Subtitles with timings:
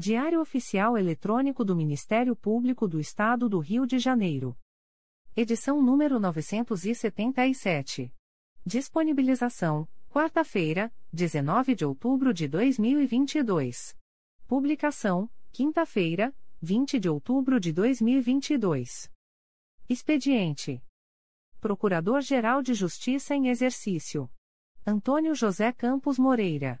[0.00, 4.56] Diário Oficial Eletrônico do Ministério Público do Estado do Rio de Janeiro.
[5.36, 8.10] Edição número 977.
[8.64, 13.94] Disponibilização: quarta-feira, 19 de outubro de 2022.
[14.46, 19.12] Publicação: quinta-feira, 20 de outubro de 2022.
[19.86, 20.82] Expediente:
[21.60, 24.30] Procurador-Geral de Justiça em Exercício
[24.86, 26.80] Antônio José Campos Moreira.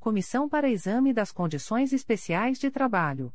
[0.00, 3.34] Comissão para Exame das Condições Especiais de Trabalho.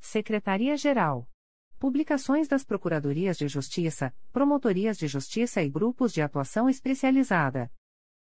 [0.00, 1.28] Secretaria-Geral.
[1.76, 7.68] Publicações das Procuradorias de Justiça, Promotorias de Justiça e Grupos de Atuação Especializada.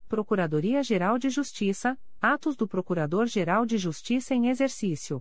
[0.07, 5.21] Procuradoria-Geral de Justiça, Atos do Procurador-Geral de Justiça em Exercício.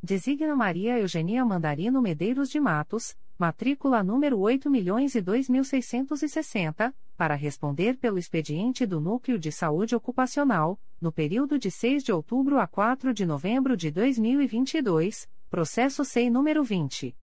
[0.01, 9.01] Designa Maria Eugenia Mandarino Medeiros de Matos, matrícula número 8.002.660, para responder pelo expediente do
[9.01, 13.89] Núcleo de Saúde Ocupacional, no período de 6 de outubro a 4 de novembro de
[13.91, 17.15] 2022, processo SEI número 20.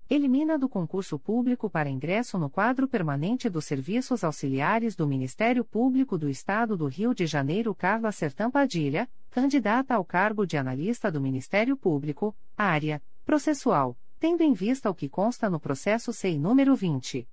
[0.10, 6.18] Elimina do concurso público para ingresso no quadro permanente dos serviços auxiliares do Ministério Público
[6.18, 11.20] do Estado do Rio de Janeiro Carla Sertã Padilha, candidata ao cargo de analista do
[11.20, 17.28] Ministério Público, área processual, tendo em vista o que consta no processo SEI número 20.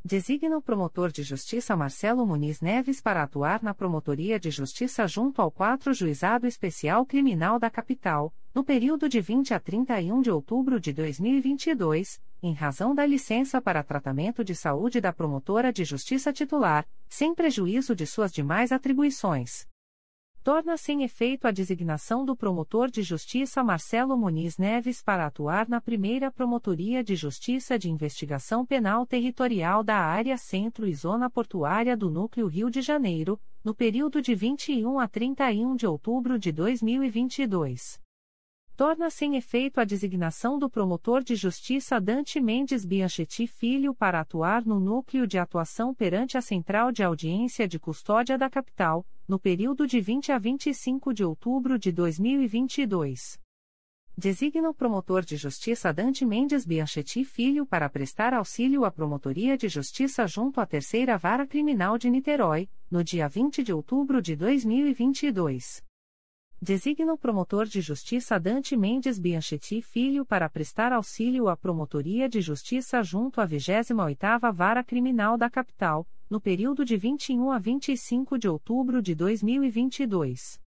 [0.04, 5.44] Designa o promotor de justiça Marcelo Muniz Neves para atuar na Promotoria de Justiça junto
[5.44, 10.80] ao 4 Juizado Especial Criminal da Capital, no período de 20 a 31 de outubro
[10.80, 16.88] de 2022, em razão da licença para tratamento de saúde da promotora de justiça titular,
[17.10, 19.68] sem prejuízo de suas demais atribuições.
[20.44, 25.82] Torna sem efeito a designação do promotor de justiça Marcelo Muniz Neves para atuar na
[25.82, 32.12] primeira Promotoria de Justiça de Investigação Penal Territorial da Área Centro e Zona Portuária do
[32.12, 38.05] Núcleo Rio de Janeiro, no período de 21 a 31 de outubro de 2022
[38.76, 44.66] torna sem efeito a designação do promotor de justiça Dante Mendes Bianchetti Filho para atuar
[44.66, 49.88] no núcleo de atuação perante a Central de Audiência de Custódia da Capital, no período
[49.88, 53.40] de 20 a 25 de outubro de 2022.
[54.18, 59.68] Designa o promotor de justiça Dante Mendes Bianchetti Filho para prestar auxílio à Promotoria de
[59.68, 65.84] Justiça junto à Terceira Vara Criminal de Niterói, no dia 20 de outubro de 2022.
[66.68, 72.42] Designa o promotor de justiça Dante Mendes Bianchetti Filho para prestar auxílio à Promotoria de
[72.42, 78.50] Justiça junto à 28ª Vara Criminal da Capital, no período de 21 a 25 de
[78.50, 80.65] outubro de 2022.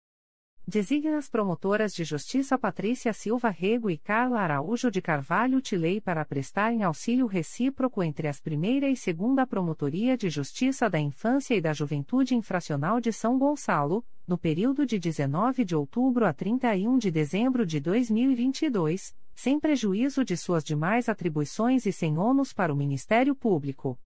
[0.66, 6.24] Designa as promotoras de justiça Patrícia Silva Rego e Carla Araújo de Carvalho Tilei para
[6.24, 11.74] prestarem auxílio recíproco entre as primeira e segunda Promotoria de Justiça da Infância e da
[11.74, 17.66] Juventude Infracional de São Gonçalo, no período de 19 de outubro a 31 de dezembro
[17.66, 23.98] de 2022, sem prejuízo de suas demais atribuições e sem ônus para o Ministério Público.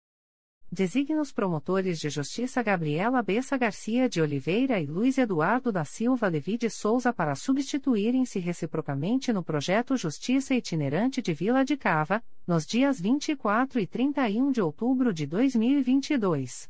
[0.70, 6.28] Designa os promotores de justiça Gabriela Bessa Garcia de Oliveira e Luiz Eduardo da Silva
[6.28, 12.66] Levi de Souza para substituírem-se reciprocamente no projeto Justiça Itinerante de Vila de Cava, nos
[12.66, 16.68] dias 24 e 31 de outubro de 2022.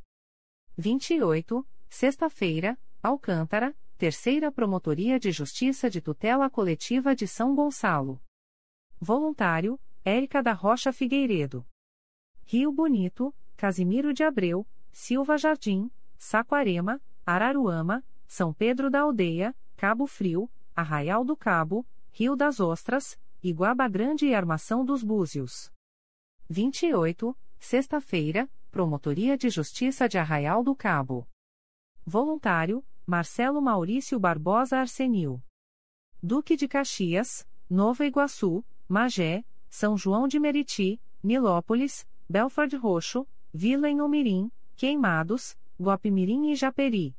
[0.77, 8.21] 28, sexta-feira, Alcântara, Terceira Promotoria de Justiça de Tutela Coletiva de São Gonçalo.
[8.99, 11.65] Voluntário, Érica da Rocha Figueiredo.
[12.43, 20.49] Rio Bonito, Casimiro de Abreu, Silva Jardim, Saquarema, Araruama, São Pedro da Aldeia, Cabo Frio,
[20.75, 25.71] Arraial do Cabo, Rio das Ostras, Iguaba Grande e Armação dos Búzios.
[26.49, 31.27] 28, sexta-feira, Promotoria de Justiça de Arraial do Cabo.
[32.05, 35.41] Voluntário, Marcelo Maurício Barbosa Arsenil.
[36.21, 44.51] Duque de Caxias, Nova Iguaçu, Magé, são João de Meriti, Nilópolis, Belford Roxo, Vila Inhomirim,
[44.75, 47.15] Queimados, Guapimirim e Japeri.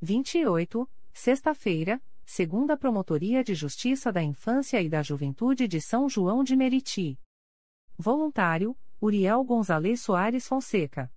[0.00, 6.54] 28, sexta-feira, segunda Promotoria de Justiça da Infância e da Juventude de São João de
[6.54, 7.18] Meriti.
[7.96, 11.12] Voluntário, Uriel Gonzalez Soares Fonseca.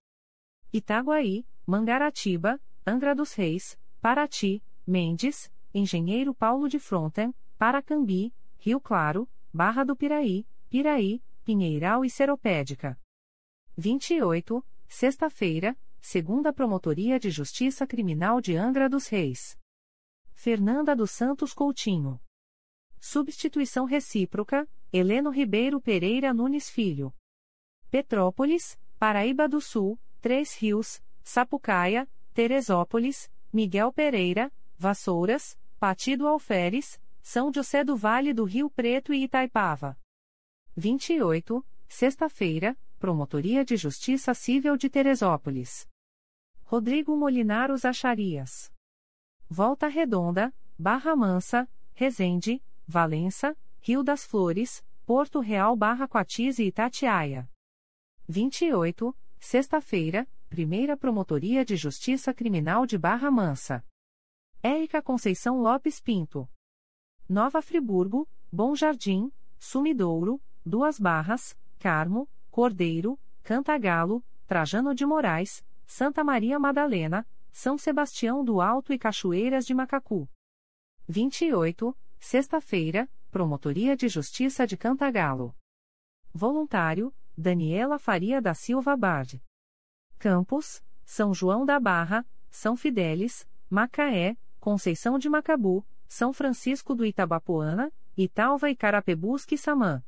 [0.73, 9.83] Itaguaí, Mangaratiba, Angra dos Reis, Paraty, Mendes, Engenheiro Paulo de Fronten, Paracambi, Rio Claro, Barra
[9.83, 12.97] do Piraí, Piraí, Pinheiral e Seropédica.
[13.77, 19.57] 28, sexta-feira, segunda Promotoria de Justiça Criminal de Angra dos Reis.
[20.33, 22.19] Fernanda dos Santos Coutinho.
[22.99, 27.15] Substituição recíproca, Heleno Ribeiro Pereira Nunes Filho.
[27.89, 37.83] Petrópolis, Paraíba do Sul, Três Rios, Sapucaia, Teresópolis, Miguel Pereira, Vassouras, Partido Alferes, são José
[37.85, 39.97] do Vale do Rio Preto e Itaipava.
[40.75, 45.89] 28, sexta-feira, Promotoria de Justiça Civil de Teresópolis.
[46.61, 48.71] Rodrigo Molinaros Acharias.
[49.49, 57.49] Volta Redonda, Barra Mansa, Resende, Valença, Rio das Flores, Porto Real Barra Coatis e Itatiaia.
[58.29, 63.83] 28, sexta-feira, Primeira Promotoria de Justiça Criminal de Barra Mansa.
[64.61, 66.47] Érica Conceição Lopes Pinto.
[67.27, 76.59] Nova Friburgo, Bom Jardim, Sumidouro, Duas Barras, Carmo, Cordeiro, Cantagalo, Trajano de Moraes, Santa Maria
[76.59, 80.29] Madalena, São Sebastião do Alto e Cachoeiras de Macacu.
[81.07, 85.55] 28, sexta-feira, Promotoria de Justiça de Cantagalo.
[86.33, 89.41] Voluntário, Daniela Faria da Silva Bard.
[90.19, 97.91] Campos, São João da Barra, São Fidélis, Macaé, Conceição de Macabu, são Francisco do Itabapoana,
[98.17, 100.03] Italva e Carapebusque Samã.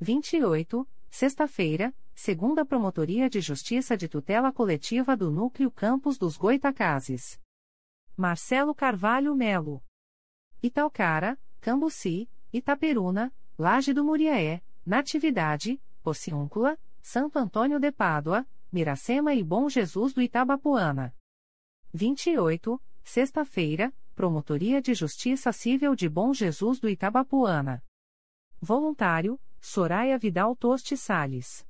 [0.00, 7.40] 28, sexta-feira, segunda Promotoria de Justiça de Tutela Coletiva do Núcleo Campos dos Goitacazes.
[8.16, 9.82] Marcelo Carvalho Melo.
[10.62, 19.68] Italcara, Cambuci, Itaperuna, Laje do Muriaé, Natividade, Porciúncula, Santo Antônio de Pádua, Miracema e Bom
[19.68, 21.14] Jesus do Itabapoana.
[21.92, 27.82] 28, sexta-feira, Promotoria de Justiça Civil de Bom Jesus do Itabapuana.
[28.60, 31.66] Voluntário, Soraya Vidal Toste Sales.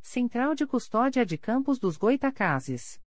[0.00, 3.00] Central de Custódia de Campos dos Goitacazes.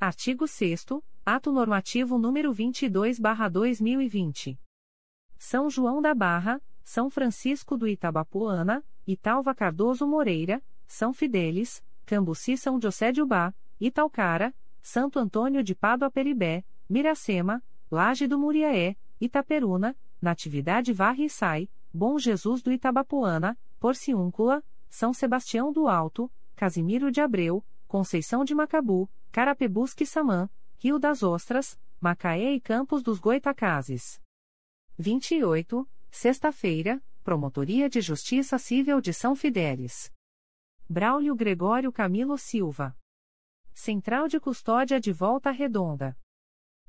[0.00, 0.86] Artigo 6
[1.24, 4.58] Ato Normativo número 22/2020.
[5.38, 12.80] São João da Barra, São Francisco do Itabapuana, Italva Cardoso Moreira, São Fidélis, Cambuci São
[12.80, 20.92] José de Ubá, Italcara, Santo Antônio de Pádua Peribé, Miracema, Laje do Muriaé, Itaperuna, Natividade
[20.92, 27.64] Varre e Sai, Bom Jesus do Itabapuana, Porciúncula, São Sebastião do Alto, Casimiro de Abreu,
[27.86, 34.22] Conceição de Macabu, Carapebusque Samã, Rio das Ostras, Macaé e Campos dos Goitacazes.
[34.96, 40.12] 28, sexta-feira, Promotoria de Justiça Civil de São Fidélis.
[40.88, 42.96] Braulio Gregório Camilo Silva.
[43.72, 46.16] Central de Custódia de Volta Redonda.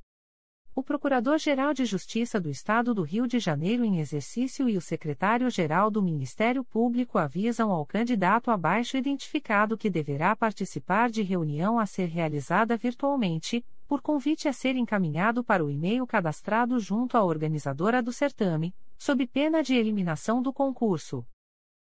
[0.74, 5.90] O Procurador-Geral de Justiça do Estado do Rio de Janeiro em exercício e o Secretário-Geral
[5.90, 12.06] do Ministério Público avisam ao candidato abaixo identificado que deverá participar de reunião a ser
[12.06, 18.10] realizada virtualmente, por convite a ser encaminhado para o e-mail cadastrado junto à organizadora do
[18.10, 21.22] certame, sob pena de eliminação do concurso.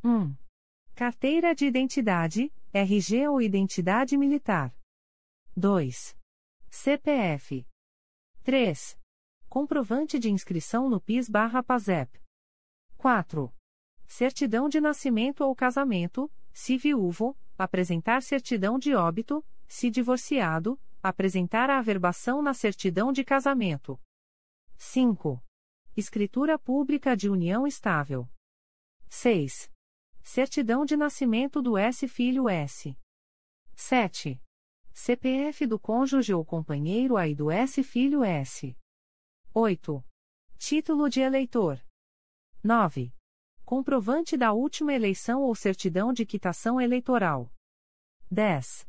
[0.05, 0.35] 1.
[0.95, 4.73] Carteira de identidade, RG ou identidade militar.
[5.55, 6.17] 2.
[6.69, 7.67] CPF.
[8.41, 8.97] 3.
[9.49, 12.21] Comprovante de inscrição no PIS/PASEP.
[12.97, 13.53] 4.
[14.15, 21.79] Certidão de nascimento ou casamento, se viúvo, apresentar certidão de óbito, se divorciado, apresentar a
[21.79, 23.99] averbação na certidão de casamento.
[24.77, 25.43] 5.
[25.97, 28.29] Escritura pública de união estável.
[29.09, 29.71] 6.
[30.21, 32.95] Certidão de nascimento do S filho S.
[33.75, 34.39] 7.
[34.93, 38.77] CPF do cônjuge ou companheiro aí do S filho S.
[39.55, 40.05] 8.
[40.59, 41.83] Título de eleitor.
[42.63, 43.11] 9.
[43.75, 47.51] Comprovante da última eleição ou certidão de quitação eleitoral.
[48.29, 48.87] 10.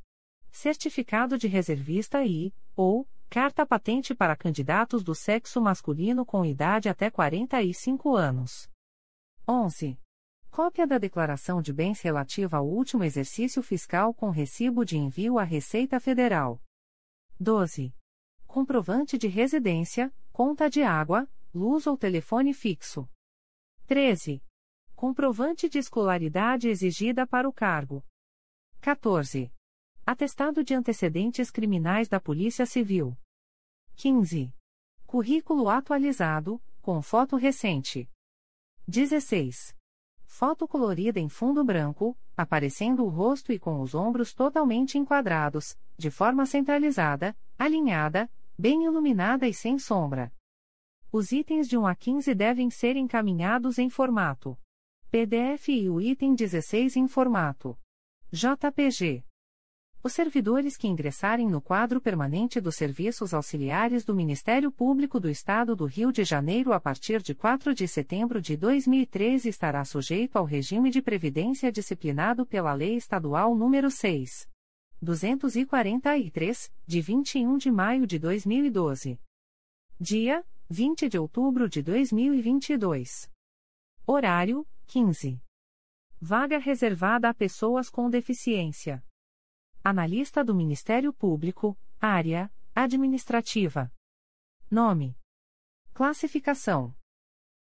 [0.50, 7.08] Certificado de reservista e, ou, carta patente para candidatos do sexo masculino com idade até
[7.10, 8.70] 45 anos.
[9.48, 9.98] 11.
[10.50, 15.44] Cópia da declaração de bens relativa ao último exercício fiscal com recibo de envio à
[15.44, 16.60] Receita Federal.
[17.40, 17.90] 12.
[18.46, 23.08] Comprovante de residência, conta de água, luz ou telefone fixo.
[23.86, 24.43] 13.
[25.06, 28.02] Comprovante de escolaridade exigida para o cargo.
[28.80, 29.52] 14.
[30.06, 33.14] Atestado de antecedentes criminais da Polícia Civil.
[33.96, 34.50] 15.
[35.06, 38.08] Currículo atualizado, com foto recente.
[38.88, 39.76] 16.
[40.24, 46.10] Foto colorida em fundo branco, aparecendo o rosto e com os ombros totalmente enquadrados, de
[46.10, 48.26] forma centralizada, alinhada,
[48.58, 50.32] bem iluminada e sem sombra.
[51.12, 54.58] Os itens de 1 a 15 devem ser encaminhados em formato
[55.14, 57.78] PDF e o item 16 em formato
[58.32, 59.22] JPG.
[60.02, 65.76] Os servidores que ingressarem no quadro permanente dos serviços auxiliares do Ministério Público do Estado
[65.76, 70.44] do Rio de Janeiro a partir de 4 de setembro de 2013 estará sujeito ao
[70.44, 74.48] regime de previdência disciplinado pela Lei Estadual nº 6.
[75.00, 79.20] 243, de 21 de maio de 2012.
[80.00, 83.30] Dia: 20 de outubro de 2022.
[84.04, 85.42] Horário: 15.
[86.20, 89.04] Vaga reservada a pessoas com deficiência.
[89.82, 93.92] Analista do Ministério Público, área administrativa.
[94.70, 95.18] Nome:
[95.92, 96.96] Classificação: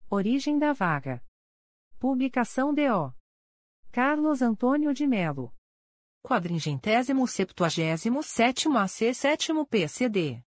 [0.09, 1.25] Origem da vaga.
[1.99, 3.15] Publicação DO:
[3.91, 5.55] Carlos Antônio de Melo.
[6.23, 10.43] Quadringentésimo septuagésimo sétimo AC sétimo PCD.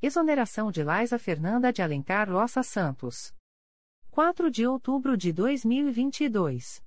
[0.00, 3.34] Exoneração de Laisa Fernanda de Alencar Roça Santos.
[4.14, 6.80] 4 de outubro de 2022.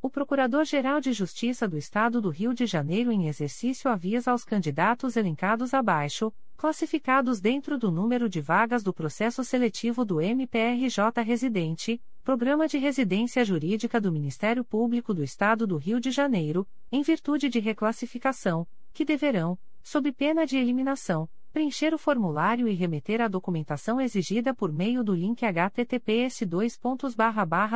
[0.00, 5.18] O Procurador-Geral de Justiça do Estado do Rio de Janeiro, em exercício, avisa aos candidatos
[5.18, 12.66] elencados abaixo, classificados dentro do número de vagas do processo seletivo do MPRJ Residente, Programa
[12.66, 17.58] de Residência Jurídica do Ministério Público do Estado do Rio de Janeiro, em virtude de
[17.58, 24.52] reclassificação, que deverão, sob pena de eliminação, preencher o formulário e remeter a documentação exigida
[24.52, 26.44] por meio do link https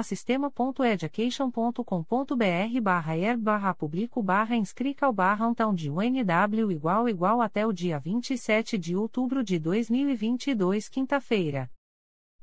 [0.04, 7.72] sistema.education.com.br barra er barra publico barra inscrical barra um de UNW igual igual até o
[7.72, 11.70] dia 27 de outubro de 2022 quinta-feira.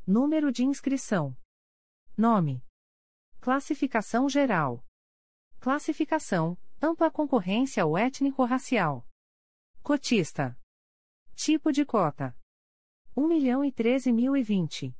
[0.07, 1.37] Número de inscrição.
[2.17, 2.63] Nome.
[3.39, 4.83] Classificação geral.
[5.59, 9.05] Classificação, ampla concorrência ou étnico-racial.
[9.83, 10.57] Cotista.
[11.37, 12.35] Tipo de cota:
[13.15, 14.97] 1 milhão e 13 mil e 20.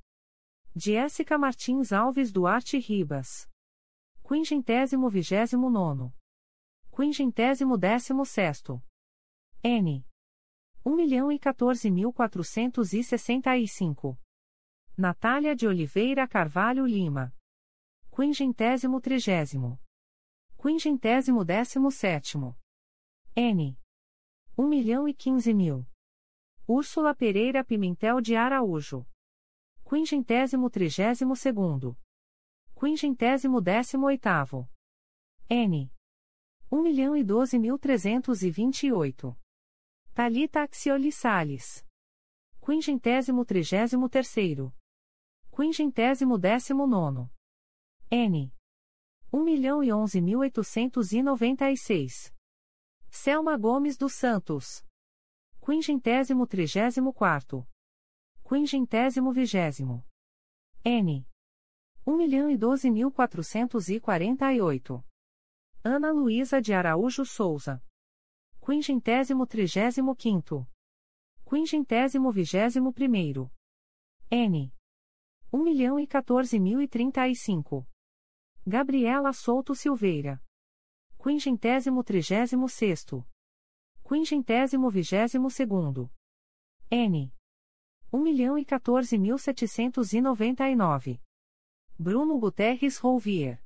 [0.76, 3.50] Jéssica Martins Alves Duarte Ribas.
[4.22, 6.14] Quingentésimo vigésimo nono.
[6.92, 8.80] Quingentésimo décimo sexto.
[9.64, 10.06] N.
[10.86, 14.16] 1 milhão e 14 mil 465.
[14.96, 17.36] Natália de Oliveira Carvalho Lima.
[18.12, 19.80] Quingentésimo trigésimo.
[20.56, 22.56] Quingentésimo décimo sétimo.
[23.36, 23.76] N.
[24.56, 25.88] 1 milhão e 15 mil.
[26.70, 29.08] Úrsula Pereira Pimentel de Araújo.
[29.86, 31.98] Quingentésimo trigésimo segundo.
[32.76, 34.70] Quingentésimo décimo oitavo.
[35.50, 35.90] N.
[36.70, 39.34] Um milhão e doze mil trezentos e vinte e oito.
[40.14, 41.86] Thalita Axioli Salles.
[42.60, 44.76] Quingentésimo trigésimo terceiro.
[45.50, 47.32] Quingentésimo décimo nono.
[48.12, 48.54] N.
[49.32, 52.34] Um milhão e onze mil oitocentos e noventa e seis.
[53.10, 54.86] Selma Gomes dos Santos.
[55.68, 57.68] Quingentésimo trigésimo quarto.
[58.42, 60.02] Quingentésimo vigésimo.
[60.82, 61.28] N.
[62.06, 65.04] Um milhão e doze mil quatrocentos e quarenta e oito.
[65.84, 67.84] Ana Luísa de Araújo Souza.
[68.62, 70.66] Quingentésimo trigésimo quinto.
[71.44, 73.52] Quingentésimo vigésimo primeiro.
[74.32, 74.74] N.
[75.52, 77.86] Um milhão e quatorze mil e trinta e cinco.
[78.66, 80.42] Gabriela Souto Silveira.
[81.18, 83.28] Quingentésimo trigésimo sexto
[84.08, 86.10] quingentésimo vigésimo segundo.
[86.90, 87.30] N.
[88.10, 91.22] Um milhão e quatorze mil setecentos e noventa e nove.
[92.00, 93.62] Bruno Guterres Rouvier.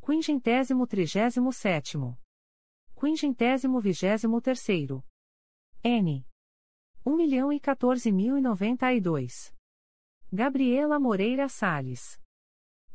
[0.00, 2.18] Quingentésimo trigésimo sétimo.
[2.96, 5.06] Quingentésimo vigésimo terceiro.
[5.84, 6.26] N.
[7.06, 9.54] Um milhão e quatorze mil e noventa e dois.
[10.32, 12.20] Gabriela Moreira Salles.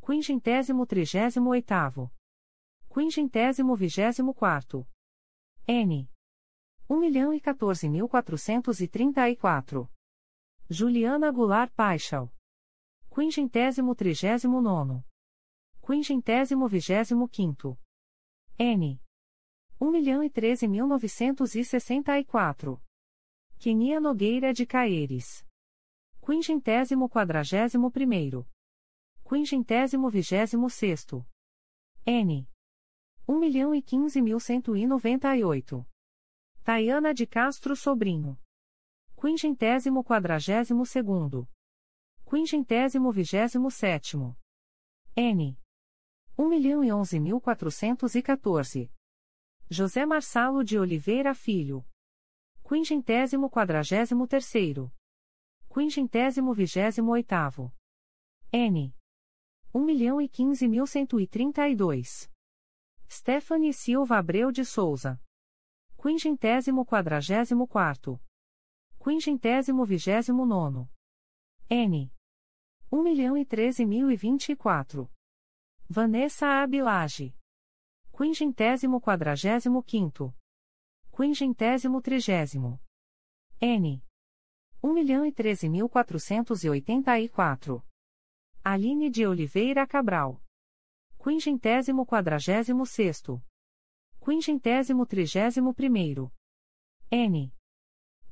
[0.02, 2.12] Quingentésimo trigésimo oitavo.
[2.90, 4.86] Quingentésimo vigésimo quarto.
[5.66, 6.10] N.
[6.90, 9.90] 1.014.434.
[10.70, 12.30] Juliana Goulart Paixal.
[13.10, 15.04] Quingentésimo trigésimo nono.
[15.82, 17.80] Quingentésimo vigésimo quinto.
[18.58, 19.02] N.
[19.80, 22.80] 1.013.964.
[23.58, 25.46] Quenia Nogueira de Caeres.
[26.22, 28.48] Quingentésimo quadragésimo primeiro.
[29.24, 31.26] Quingentésimo vigésimo sexto.
[32.06, 32.48] N.
[33.28, 35.86] 1.015.198.
[36.66, 38.40] Tayana de Castro Sobrinho.
[39.16, 41.48] Quingentésimo quadragésimo segundo.
[42.26, 44.36] Quingentésimo vigésimo sétimo.
[45.16, 45.56] N.
[46.36, 48.92] Um milhão e onze mil quatrocentos e quatorze.
[49.70, 51.86] José Marçalo de Oliveira Filho.
[52.64, 54.92] Quingentésimo quadragésimo terceiro.
[55.70, 57.72] Quingentésimo vigésimo oitavo.
[58.52, 58.92] N.
[59.72, 62.28] Um milhão e quinze mil cento e trinta e dois.
[63.08, 65.22] Stephanie Silva Abreu de Souza
[66.06, 68.22] quingentésimo quadragésimo quarto,
[69.00, 70.88] quingentésimo vigésimo nono,
[71.68, 72.12] N.
[72.92, 75.12] Um milhão e treze mil e vinte e quatro.
[75.90, 77.36] Vanessa Abilage.
[78.12, 80.32] Quingentésimo quadragésimo quinto.
[81.12, 82.80] Quingentésimo trigésimo.
[83.60, 84.00] N.
[84.84, 87.84] Um milhão e treze mil quatrocentos e oitenta e quatro.
[88.64, 90.40] Aline de Oliveira Cabral.
[91.18, 93.44] Quingentésimo quadragésimo sexto
[94.26, 96.34] quingentésimo trigésimo primeiro.
[97.12, 97.54] N.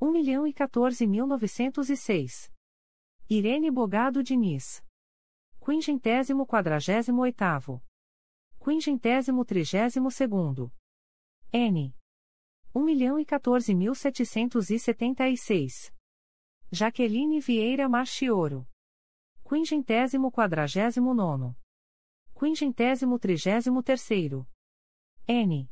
[0.02, 2.52] Um milhão e quatorze mil novecentos e seis.
[3.30, 4.84] Irene Bogado Diniz.
[5.60, 7.80] Quingentésimo quadragésimo oitavo.
[8.60, 10.74] Quingentésimo trigésimo segundo.
[11.54, 11.96] N.
[12.74, 15.94] um milhão e quatorze mil setecentos e setenta e seis.
[16.72, 18.68] Jaqueline Vieira Marchioro.
[19.44, 21.56] Quingentésimo quadragésimo nono.
[22.34, 24.48] Quingentésimo trigésimo terceiro.
[25.28, 25.70] N.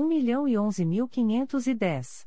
[0.00, 2.26] um milhão e onze mil quinhentos e dez.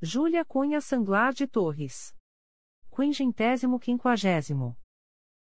[0.00, 2.16] Júlia Cunha Sanglar de Torres.
[2.90, 4.74] Quingentésimo quinquagésimo.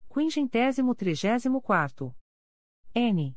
[0.08, 2.14] Quingentésimo trigésimo quarto.
[2.94, 3.36] N.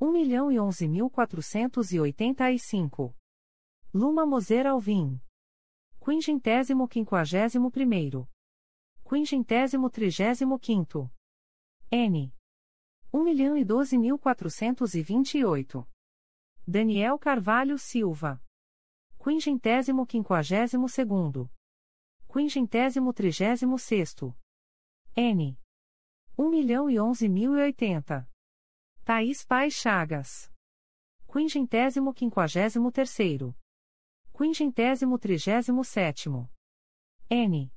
[0.00, 3.12] um milhão e onze mil quatrocentos e oitenta e cinco.
[3.92, 5.20] Luma Moser Alvim.
[5.98, 8.30] Quingentésimo quinquagésimo primeiro.
[9.02, 11.10] Quingentésimo trigésimo quinto.
[11.90, 12.32] N.
[13.12, 15.84] um milhão e doze mil quatrocentos e vinte e oito.
[16.66, 18.40] Daniel Carvalho Silva.
[19.18, 21.50] Quingentésimo quinquagésimo segundo.
[22.26, 24.34] Quingentésimo trigésimo sexto.
[25.14, 25.58] N.
[26.38, 28.26] um milhão e onze mil e oitenta.
[29.04, 30.50] Thaís Paz Chagas.
[31.28, 33.54] Quingentésimo quinquagésimo terceiro.
[34.32, 36.50] Quingentésimo trigésimo sétimo.
[37.28, 37.70] N.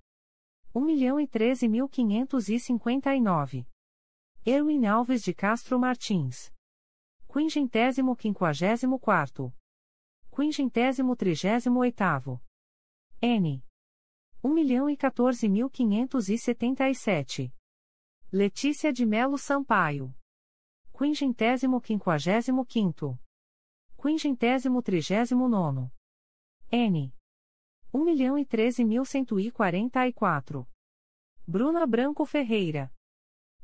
[0.73, 3.67] um milhão e treze mil quinhentos e cinquenta e nove.
[4.45, 6.53] Erwin Alves de Castro Martins.
[7.27, 9.53] Quingentésimo quinquagésimo quarto
[10.31, 12.41] quingentésimo trigésimo oitavo.
[13.21, 13.63] N.
[14.43, 17.53] um milhão e quatorze mil quinhentos e setenta e sete.
[18.31, 20.15] Letícia de Melo Sampaio.
[20.93, 23.19] Quingentésimo quinquagésimo quinto.
[23.97, 25.91] Quingentésimo trigésimo nono.
[26.71, 27.13] N.
[27.93, 30.67] um milhão e treze mil cento e quarenta e quatro.
[31.47, 32.91] Bruna Branco Ferreira.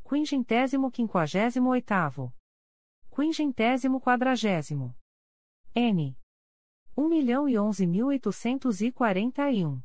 [0.03, 2.33] Quingentésimo quinquagésimo oitavo.
[3.15, 4.95] Quingentésimo quadragésimo.
[5.75, 6.17] N.
[6.97, 9.83] Um milhão e onze mil oitocentos e quarenta e um.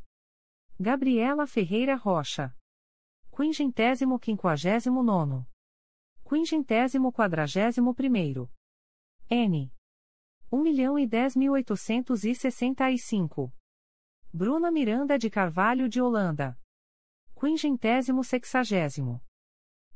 [0.81, 2.57] Gabriela Ferreira Rocha.
[3.31, 5.47] Quingentésimo quinquagésimo nono.
[6.25, 8.51] Quingentésimo quadragésimo primeiro.
[9.29, 9.71] N.
[10.51, 13.53] Um milhão e dez mil oitocentos e sessenta e cinco.
[14.33, 16.59] Bruna Miranda de Carvalho de Holanda.
[17.39, 19.23] Quingentésimo sexagésimo.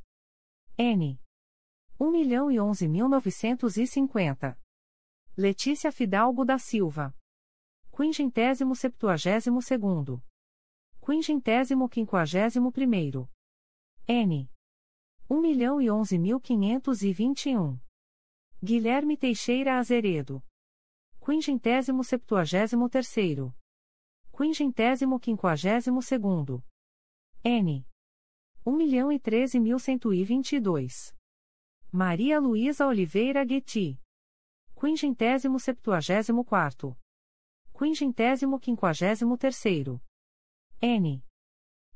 [0.75, 1.21] N.
[1.99, 4.59] Um milhão e onze mil novecentos e cinquenta.
[5.37, 7.15] Letícia Fidalgo da Silva.
[7.91, 10.23] Quingentésimo septuagésimo segundo.
[11.03, 13.27] Quingentésimo quinquagésimo primeiro.
[14.07, 14.47] N.
[15.27, 17.79] Um milhão e onze mil quinhentos e vinte e um.
[18.63, 20.43] Guilherme Teixeira Azeredo.
[21.19, 23.51] Quingentésimo septuagésimo terceiro.
[24.31, 26.63] Quingentésimo quinquagésimo segundo.
[27.43, 27.83] N.
[28.63, 31.15] Um milhão e treze mil cento e vinte e dois.
[31.91, 33.99] Maria Luísa Oliveira Gueti.
[34.75, 36.95] Quingentésimo septuagésimo quarto.
[37.73, 39.99] Quingentésimo quinquagésimo terceiro.
[40.83, 41.23] N.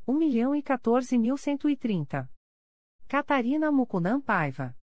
[0.07, 2.31] Um milhão e quatorze mil cento e trinta.
[3.07, 4.77] Catarina Mucunam Paiva.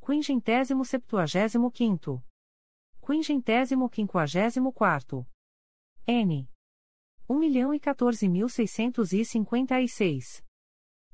[0.00, 2.22] Quingentésimo septuagésimo quinto.
[3.00, 5.26] Quingentésimo quinquagésimo quarto.
[6.06, 6.48] N.
[7.28, 10.44] Um milhão e quatorze mil seiscentos e cinquenta e seis.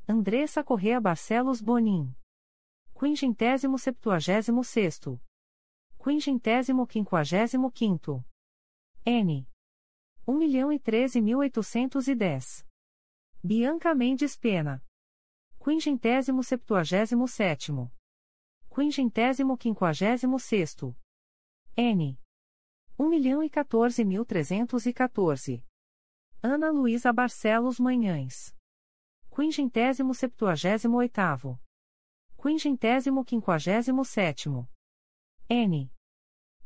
[0.07, 2.15] Andressa Correa Barcelos Bonin.
[2.93, 5.19] Quingentésimo septuagésimo sexto.
[5.97, 8.23] Quingentésimo quinquagésimo quinto.
[9.07, 9.49] N.
[10.27, 12.65] Um milhão e treze mil oitocentos e dez.
[13.43, 14.85] Bianca Mendes Pena.
[15.59, 17.91] Quingentésimo septuagésimo sétimo.
[18.69, 20.97] Quingentésimo quinquagésimo sexto.
[21.77, 22.19] N.
[22.99, 25.65] Um milhão e mil trezentos e quatorze.
[26.43, 28.55] Ana Luísa Barcelos Manhães.
[29.31, 31.59] Quingentésimo septuagésimo oitavo.
[32.37, 34.69] Quingentésimo quinquagésimo sétimo.
[35.49, 35.91] N.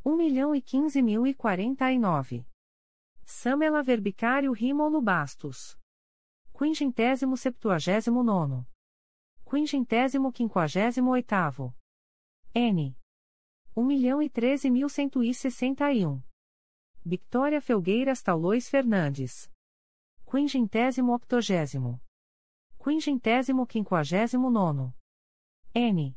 [0.04, 2.44] Um milhão e quinze mil e quarenta e nove.
[3.26, 5.78] Samela Verbicário Rímolo Bastos.
[6.52, 8.66] Quingentésimo septuagésimo nono.
[9.44, 11.74] Quingentésimo quinquagésimo oitavo.
[12.54, 12.94] N.
[13.74, 16.22] Um milhão e treze mil cento e sessenta e um.
[17.04, 19.50] Victoria Felgueiras Taulois Fernandes.
[20.26, 22.00] Quingentésimo octogésimo.
[22.78, 24.94] Quingentésimo quinquagésimo nono.
[25.74, 26.14] N.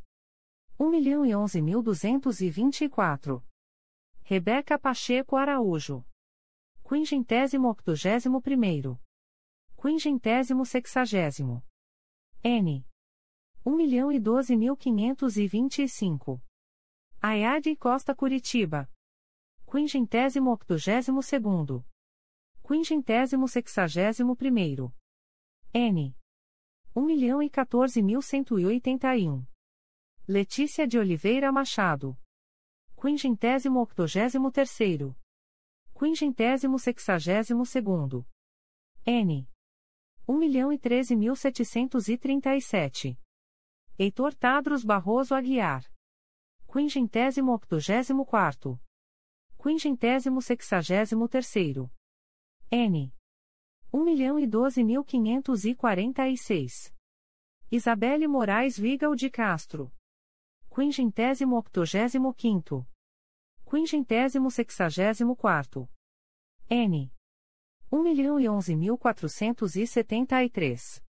[0.78, 3.44] Um milhão e onze mil duzentos e vinte e quatro.
[4.24, 6.06] Rebeca Pacheco Araújo.
[6.90, 8.98] Quingentésimo octogésimo primeiro.
[9.76, 11.62] Quingentésimo sexagésimo.
[12.42, 12.86] N.
[13.66, 16.42] Um milhão e doze mil quinhentos e vinte e cinco.
[17.22, 18.90] Ayade Costa Curitiba.
[19.66, 21.86] Quingentésimo octogésimo segundo.
[22.64, 24.96] Quingentésimo sexagésimo primeiro.
[25.74, 26.16] N.
[26.96, 29.46] Um milhão e quatorze mil cento e oitenta e um.
[30.26, 32.18] Letícia de Oliveira Machado.
[32.96, 35.14] Quingentésimo octogésimo terceiro.
[36.00, 38.24] Quingentésimo sexagésimo segundo.
[39.04, 39.50] N.
[40.28, 43.20] Um milhão e treze mil setecentos e trinta e sete.
[43.98, 45.92] Heitor Tadros Barroso Aguiar.
[46.68, 48.80] Quingentésimo octogésimo quarto.
[49.58, 51.92] Quingentésimo sexagésimo terceiro.
[52.70, 53.12] N.
[53.92, 56.94] Um milhão e doze mil quinhentos e quarenta e seis.
[57.72, 59.92] Isabelle Moraes Vigal de Castro.
[60.70, 62.88] Quingentésimo octogésimo quinto.
[63.70, 65.90] Quingentésimo sexagésimo quarto.
[66.70, 67.12] N.
[67.92, 71.04] Um milhão e onze mil quatrocentos e setenta e três.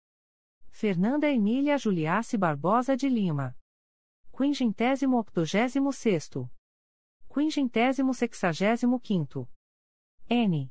[0.68, 3.56] Fernanda Emília Juliace Barbosa de Lima.
[4.32, 6.50] Quingentésimo octogésimo sexto.
[7.28, 9.48] Quingentésimo sexagésimo quinto.
[10.28, 10.68] N.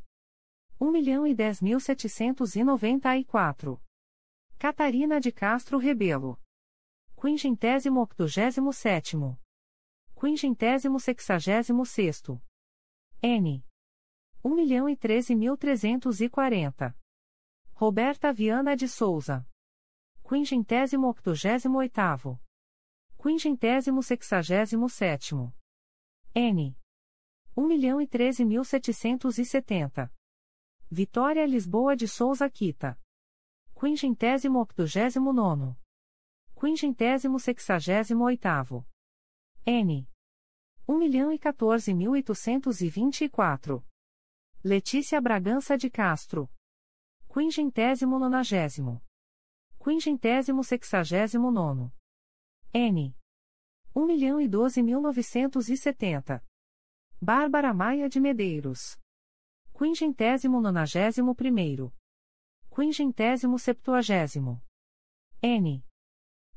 [0.82, 3.82] Um milhão e dez mil setecentos e noventa e quatro.
[4.60, 6.38] Catarina de Castro Rebelo.
[7.15, 9.39] Quingentésimo octogésimo sétimo.
[10.19, 12.41] Quingentésimo sexagésimo sexto.
[13.21, 13.63] N.
[14.43, 16.97] Um milhão e treze mil trezentos e quarenta.
[17.73, 19.47] Roberta Viana de Souza
[20.27, 22.38] quingentésimo octogésimo oitavo,
[23.17, 25.56] quingentésimo sexagésimo sétimo,
[26.36, 26.75] N.
[27.56, 30.12] Um milhão e treze mil setecentos e setenta.
[30.91, 32.99] Vitória Lisboa de Souza Quita.
[33.73, 35.77] Quingentésimo octogésimo nono.
[36.56, 38.86] Quingentésimo sexagésimo oitavo.
[39.69, 40.08] N.
[40.88, 43.84] 1.014.824.
[44.63, 46.49] Letícia Bragança de Castro.
[47.27, 49.03] Quingentésimo nonagésimo.
[49.77, 51.93] Quingentésimo sexagésimo nono.
[52.73, 53.13] N.
[53.93, 56.41] 1.012.970.
[57.19, 58.97] Bárbara Maia de Medeiros.
[59.73, 61.93] Quingentésimo nonagésimo primeiro.
[62.69, 64.63] Quingentésimo septuagésimo.
[65.41, 65.84] N.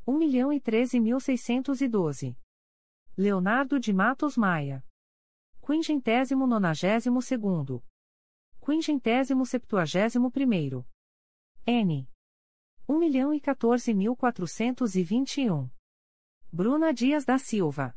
[0.06, 2.36] 1.013.612.
[3.16, 4.84] Leonardo de Matos Maia.
[5.60, 7.84] Quingentésimo nonagésimo segundo.
[8.60, 10.86] Quingentésimo septuagésimo primeiro.
[11.66, 12.08] N.
[12.88, 15.70] Um milhão e quatorze mil quatrocentos e vinte e um.
[16.52, 17.96] Bruna Dias da Silva.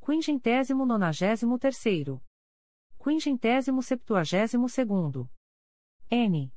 [0.00, 2.22] Quingentésimo nonagésimo terceiro.
[2.98, 5.30] Quingentésimo septuagésimo segundo.
[6.10, 6.52] N.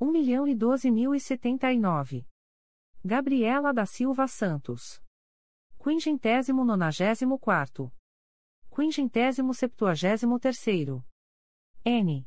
[0.00, 2.28] Um milhão e doze mil e setenta e nove.
[3.02, 5.00] Gabriela da Silva Santos.
[5.86, 7.92] Quingentésimo nonagésimo quarto.
[8.68, 11.06] Quingentésimo septuagésimo terceiro.
[11.84, 12.26] N.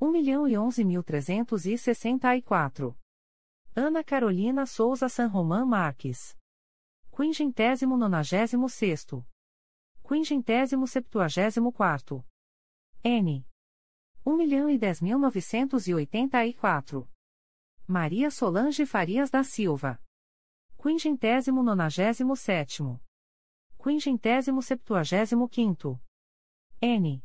[0.00, 2.98] Um milhão e onze mil trezentos e sessenta e quatro.
[3.76, 6.34] Ana Carolina Souza San Román Marques.
[7.10, 9.26] Quingentésimo nonagésimo sexto.
[10.02, 12.24] Quingentésimo septuagésimo quarto.
[13.04, 13.44] N.
[14.24, 17.06] Um milhão e dez mil novecentos e oitenta e quatro.
[17.86, 20.00] Maria Solange Farias da Silva.
[20.80, 23.00] Quingentésimo nonagésimo sétimo.
[23.76, 26.00] Quingentésimo septuagésimo quinto.
[26.80, 27.22] N.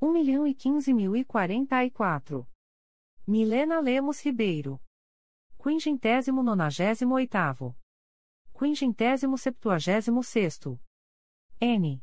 [0.00, 2.48] Um milhão e quinze mil e quarenta e quatro.
[3.26, 4.80] Milena Lemos Ribeiro
[5.58, 7.76] quingentésimo nonagésimo oitavo,
[8.54, 10.80] quingentésimo septuagésimo sexto,
[11.60, 12.00] N.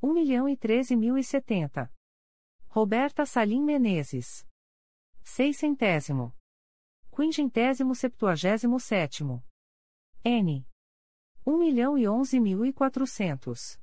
[0.00, 1.92] Um milhão e treze mil e setenta.
[2.68, 4.46] Roberta Salim Menezes.
[5.24, 6.32] Seiscentésimo.
[7.10, 9.42] Quingentésimo septuagésimo sétimo.
[10.30, 10.62] N.
[11.46, 11.58] 1.011.400.
[11.58, 13.80] milhão e 11 mil e 400.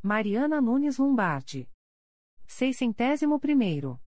[0.00, 1.68] Mariana Nunes Lombardi.
[2.46, 4.00] Seiscentésimo primeiro.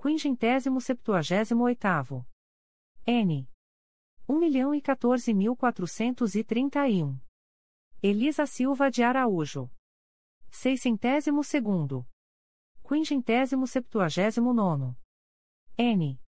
[0.00, 2.24] Quinquentésimo septuagésimo oitavo.
[3.04, 3.48] N.
[4.28, 4.38] 1.014.431.
[4.38, 7.18] milhão e 14 mil 431.
[8.00, 9.68] Elisa Silva de Araújo.
[10.48, 12.06] Seiscentésimo segundo.
[12.84, 14.96] Quinquentésimo septuagésimo nono.
[15.76, 16.20] N.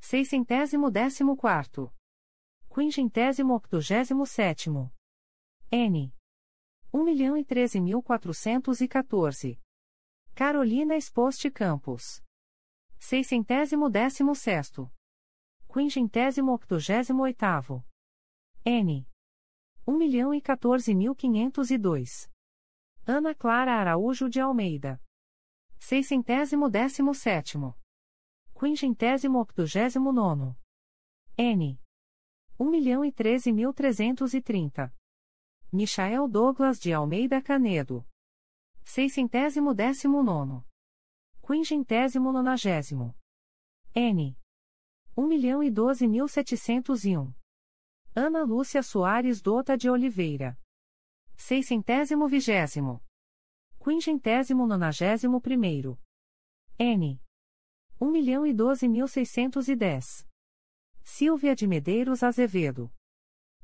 [0.00, 1.94] Seiscentésimo décimo quarto.
[2.68, 4.92] Quingentésimo octogésimo sétimo.
[5.70, 6.12] N.
[6.92, 9.60] Um milhão e treze mil quatrocentos e quatorze.
[10.34, 12.20] Carolina Exposte Campos.
[12.98, 14.90] Seiscentésimo décimo sexto.
[15.68, 17.84] Quingentésimo octogésimo oitavo.
[18.64, 19.06] N.
[19.86, 22.28] Um milhão e quatorze mil quinhentos e dois.
[23.06, 25.00] Ana Clara Araújo de Almeida.
[25.86, 27.74] Seiscentésimo décimo sétimo.
[28.54, 30.56] Quingentésimo octogésimo nono.
[31.36, 31.78] N.
[32.58, 34.90] Um milhão e treze mil trezentos e trinta.
[35.70, 38.02] Michael Douglas de Almeida Canedo.
[38.82, 40.66] Seiscentésimo décimo nono.
[41.42, 43.14] Quingentésimo nonagésimo.
[43.94, 44.34] N.
[45.14, 47.30] Um milhão e doze mil setecentos e um.
[48.16, 50.58] Ana Lúcia Soares Dota de Oliveira.
[51.36, 53.04] Seiscentésimo vigésimo
[53.84, 56.00] quingentésimo nonagésimo primeiro.
[56.78, 57.20] N.
[58.00, 60.26] Um milhão e doze mil seiscentos e dez.
[61.02, 62.90] Silvia de Medeiros Azevedo.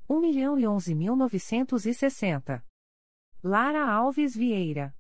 [0.10, 2.64] um milhão e onze mil novecentos e sessenta.
[3.42, 4.94] Lara Alves Vieira.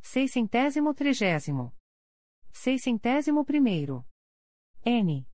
[0.00, 1.76] Seiscentésimo trigésimo.
[2.50, 4.06] Seiscentésimo primeiro.
[4.84, 5.28] N.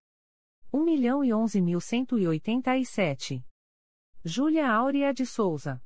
[2.84, 3.46] Sete.
[4.24, 5.80] Júlia Áurea de Souza.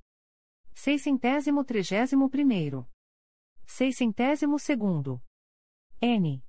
[0.75, 2.89] Seiscentésimo trigésimo primeiro.
[3.67, 5.23] Seiscentésimo segundo.
[6.01, 6.43] N.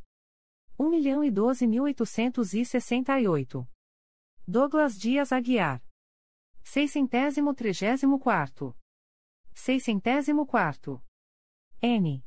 [0.78, 3.66] 1.012.868.
[4.46, 5.82] Douglas Dias Aguiar.
[6.62, 8.76] Seiscentésimo trigésimo quarto.
[9.52, 11.02] Seiscentésimo quarto.
[11.82, 12.22] N.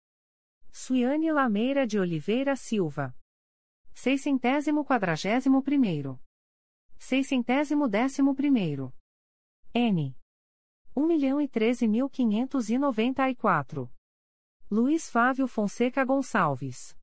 [0.70, 3.14] Suiane Lameira de Oliveira Silva.
[3.92, 6.18] Seiscentésimo quadragésimo primeiro.
[6.96, 8.94] Seiscentésimo décimo primeiro.
[9.74, 10.16] N.
[10.96, 13.95] 1.013.594.
[14.68, 16.98] Luiz Flávio Fonseca Gonçalves.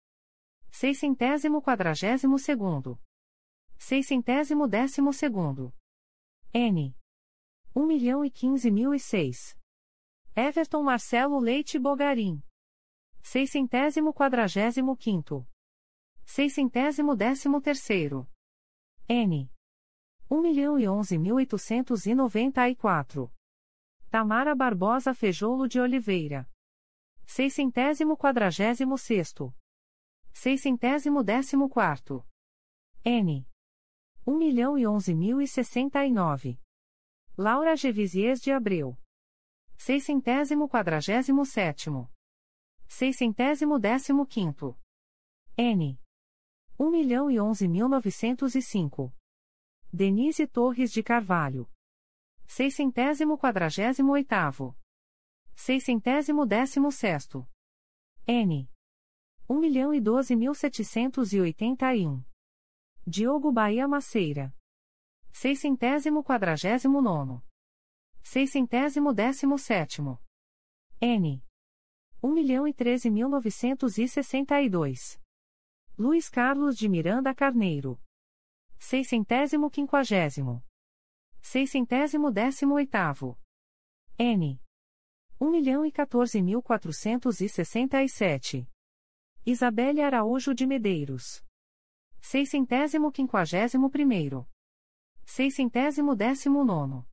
[0.69, 2.99] Seiscentésimo quadragésimo segundo.
[3.77, 5.73] Seiscentésimo décimo segundo.
[6.53, 6.93] N.
[7.73, 9.57] Um milhão e quinze mil e seis.
[10.35, 12.43] Everton Marcelo Leite Bogarim.
[13.21, 15.47] Seiscentésimo quadragésimo quinto.
[16.25, 18.29] Seiscentésimo décimo terceiro.
[19.07, 19.49] N.
[20.29, 23.33] Um milhão e onze mil oitocentos e noventa e quatro.
[24.09, 26.45] Tamara Barbosa Fejolo de Oliveira.
[27.25, 29.53] Seiscentésimo quadragésimo sexto.
[30.31, 32.25] Seiscentésimo décimo quarto.
[33.03, 33.45] N.
[34.25, 36.59] Um milhão e onze mil e sessenta e nove.
[37.37, 38.97] Laura Gevisies de Abreu.
[39.77, 42.09] Seiscentésimo quadragésimo sétimo.
[42.87, 44.77] Seiscentésimo décimo quinto.
[45.57, 45.99] N.
[46.79, 49.13] Um milhão e onze mil novecentos e cinco.
[49.91, 51.69] Denise Torres de Carvalho.
[52.47, 54.75] Seiscentésimo quadragésimo oitavo.
[55.55, 57.47] Seiscentésimo décimo sexto.
[58.27, 58.69] N.
[59.49, 62.23] Um milhão e doze mil setecentos e oitenta e um.
[63.05, 64.55] Diogo Bahia Maceira.
[65.31, 67.43] Seiscentésimo quadragésimo nono.
[68.21, 70.19] Seiscentésimo décimo sétimo.
[71.01, 71.43] N.
[72.21, 75.19] Um milhão e treze mil novecentos e sessenta e dois.
[75.97, 77.99] Luiz Carlos de Miranda Carneiro.
[78.79, 80.63] Seiscentésimo quinquagésimo.
[81.41, 83.37] Seiscentésimo décimo oitavo.
[84.17, 84.62] N.
[85.39, 88.67] 1 milhão e catorze mil quatrocentos e sessenta e sete
[89.45, 91.43] Isabelle Araújo de Medeiros.
[92.21, 94.47] Seiscentésimo quinquagésimo primeiro.
[95.25, 97.05] Seiscentésimo décimo nono.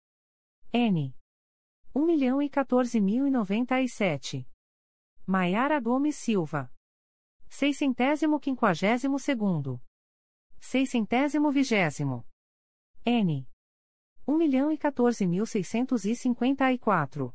[0.73, 1.13] N.
[1.93, 4.47] 1 milhão e 14.097.
[5.27, 6.73] Maiara Gomes Silva.
[7.49, 9.83] Seiscentésimo quinquagésimo segundo.
[10.61, 12.25] Seiscentésimo vigésimo.
[13.05, 13.45] N.
[14.25, 17.35] 1 milhão e 14.654.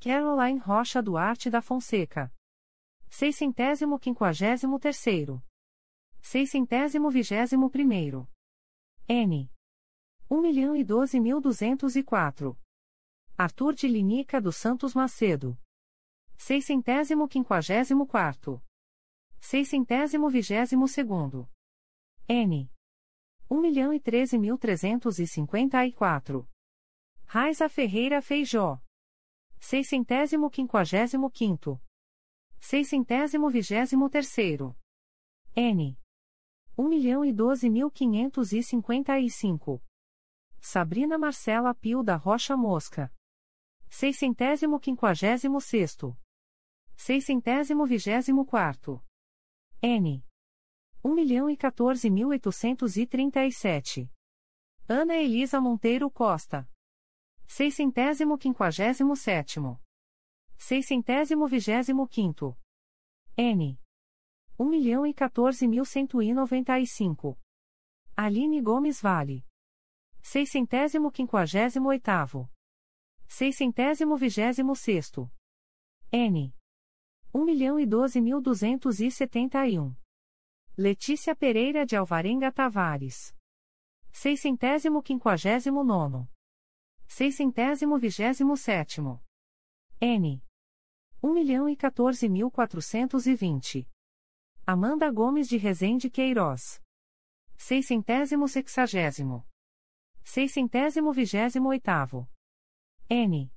[0.00, 2.32] Caroline Rocha Duarte da Fonseca.
[3.10, 5.42] Seiscentésimo quinquagésimo terceiro.
[6.20, 8.28] Seiscentésimo vigésimo primeiro.
[9.08, 9.50] N.
[10.30, 12.56] Um milhão e doze mil duzentos e quatro.
[13.36, 15.58] Arthur de Linica dos Santos Macedo.
[16.36, 18.62] Seiscentésimo quinquagésimo quarto.
[19.40, 21.50] Seiscentésimo vigésimo segundo.
[22.28, 22.70] N.
[23.50, 26.48] Um milhão e treze mil trezentos e cinquenta e quatro.
[27.24, 28.80] Raiza Ferreira Feijó.
[29.60, 31.80] Seiscentésimo quinquagésimo quinto.
[32.60, 34.76] Seiscentésimo vigésimo terceiro.
[35.54, 35.98] N.
[36.76, 39.82] Um milhão e doze mil quinhentos e cinquenta e cinco.
[40.60, 43.12] Sabrina Marcela Pio da Rocha Mosca.
[43.88, 46.16] Seiscentésimo quinquagésimo sexto.
[46.96, 49.04] Seiscentésimo vigésimo quarto.
[49.82, 50.24] N.
[51.04, 54.10] Um milhão e quatorze mil oitocentos e trinta e sete.
[54.88, 56.68] Ana Elisa Monteiro Costa.
[57.50, 59.80] Seiscentésimo quinquagésimo sétimo.
[60.58, 62.56] Seiscentésimo vigésimo quinto.
[63.36, 63.80] N.
[64.58, 67.40] Um milhão e quatorze mil cento e noventa e cinco.
[68.14, 69.46] Aline Gomes Vale.
[70.22, 72.50] Seiscentésimo quinquagésimo oitavo.
[73.26, 75.30] Seiscentésimo vigésimo sexto.
[76.12, 76.54] N.
[77.34, 79.96] Um milhão e doze mil duzentos e setenta e um.
[80.76, 83.34] Letícia Pereira de Alvarenga Tavares.
[84.12, 86.28] Seiscentésimo quinquagésimo nono.
[87.10, 89.20] Seiscentésimo vigésimo sétimo.
[90.00, 90.42] N.
[91.22, 93.88] Um milhão e quatorze mil quatrocentos e vinte.
[94.66, 96.80] Amanda Gomes de Rezende Queiroz.
[97.56, 99.44] Seiscentésimo sexagésimo.
[100.22, 102.28] Seiscentésimo vigésimo oitavo.
[103.08, 103.50] N.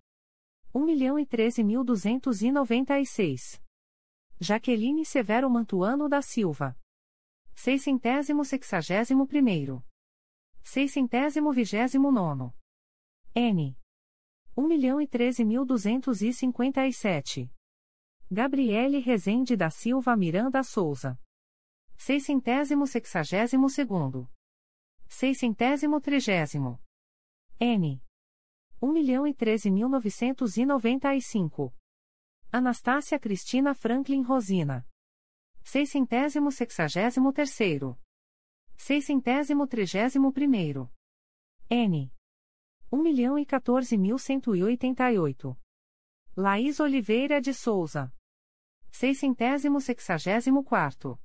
[0.73, 3.61] Um milhão e treze mil duzentos e noventa e seis.
[4.39, 6.75] Jaqueline Severo Mantuano da Silva.
[7.53, 9.85] Seiscentésimo sexagésimo primeiro.
[10.63, 12.55] Seiscentésimo vigésimo nono.
[13.33, 13.77] N.
[14.57, 17.49] Um milhão e treze mil duzentos e cinquenta e sete.
[18.29, 21.17] Gabriele Rezende da Silva Miranda Souza.
[21.95, 24.29] Seiscentésimo sexagésimo segundo.
[25.07, 26.83] Seiscentésimo trigésimo.
[27.57, 28.03] N.
[28.81, 31.73] Um milhão e treze mil novecentos e noventa e cinco.
[32.51, 34.85] Anastácia Cristina Franklin Rosina.
[35.63, 37.97] Seiscentésimo sexagésimo terceiro.
[38.75, 40.91] Seiscentésimo trigésimo primeiro.
[41.69, 42.11] N.
[42.91, 45.57] Um milhão e quatorze mil cento e oitenta e oito.
[46.35, 48.13] Laís Oliveira de Souza.
[48.91, 51.17] seiscentésimo sexagésimo quarto,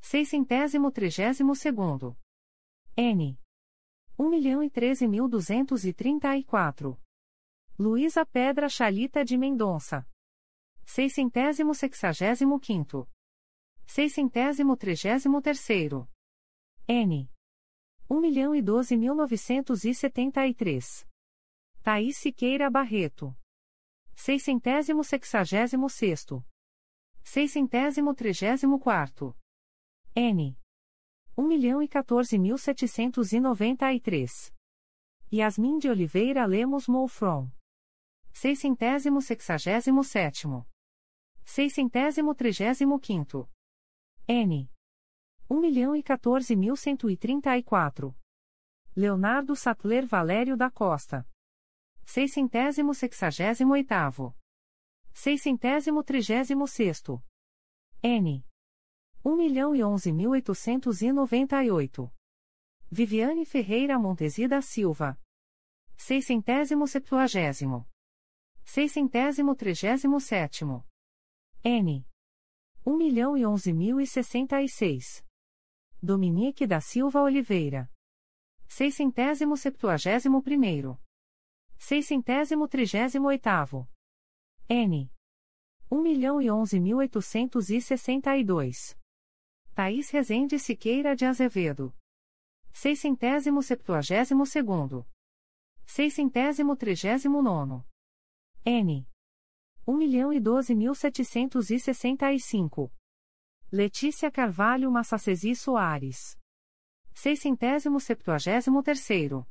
[0.00, 2.16] seiscentésimo trigésimo segundo,
[2.96, 3.36] N,
[4.16, 7.00] um milhão e treze mil duzentos e trinta e quatro,
[7.76, 10.08] Luísa Pedra Chalita de Mendonça,
[10.86, 13.08] seiscentésimo sexagésimo quinto,
[13.84, 16.08] seiscentésimo trigésimo terceiro,
[16.86, 17.28] N,
[18.08, 21.06] um milhão e doze mil novecentos e setenta e três,
[21.82, 23.36] Thaís Siqueira Barreto,
[24.14, 26.44] seiscentésimo sexagésimo sexto,
[27.26, 29.34] Seiscentésimo trigésimo quarto.
[30.14, 30.56] N.
[31.36, 34.52] Um milhão e quatorze mil setecentos e noventa e três.
[35.32, 37.50] Yasmin de Oliveira Lemos Moufron.
[38.30, 40.66] Seiscentésimo sexagésimo sétimo.
[41.44, 43.48] Seiscentésimo trigésimo quinto.
[44.28, 44.70] N.
[45.50, 48.14] 1.014.134.
[48.96, 51.28] Leonardo Sattler Valério da Costa.
[52.04, 54.34] 668 sexagésimo oitavo.
[55.12, 57.22] Seiscentésimo trigésimo sexto.
[58.02, 58.42] N.
[59.24, 62.10] 1.011.898.
[62.90, 65.16] Viviane Ferreira Montesida Silva.
[65.96, 67.86] Seiscentésimo septuagésimo.
[68.64, 70.84] Seiscentésimo trigésimo sétimo.
[71.64, 72.04] N.
[72.84, 75.23] 1.011.066.
[76.04, 77.90] Dominique da Silva Oliveira.
[78.68, 81.00] Seiscentésimo septuagésimo primeiro.
[81.78, 83.88] Seiscentésimo trigésimo oitavo.
[84.68, 85.10] N.
[85.90, 88.94] Um milhão e onze mil oitocentos e sessenta e dois.
[89.74, 91.96] Thaís Rezende Siqueira de Azevedo.
[92.70, 95.06] Seiscentésimo septuagésimo segundo.
[95.86, 97.82] Seiscentésimo trigésimo nono.
[98.62, 99.08] N.
[99.86, 102.92] Um milhão e doze mil setecentos e sessenta e cinco.
[103.76, 106.38] Letícia Carvalho Massacesi Soares.
[107.12, 109.48] Seiscentésimo septuagésimo terceiro.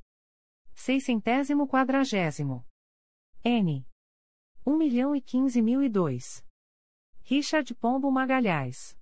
[0.74, 2.66] Seiscentésimo quadragésimo.
[3.44, 3.86] N.
[4.66, 6.42] Um milhão e quinze mil e dois.
[7.26, 8.98] Richard Pombo Magalhães.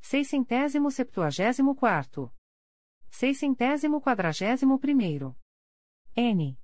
[0.00, 2.34] Seiscentésimo septuagésimo quarto.
[3.08, 5.38] Seiscentésimo quadragésimo primeiro.
[6.16, 6.58] N.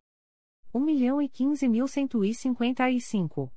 [0.74, 3.55] Um milhão e quinze mil cento e cinquenta e cinco.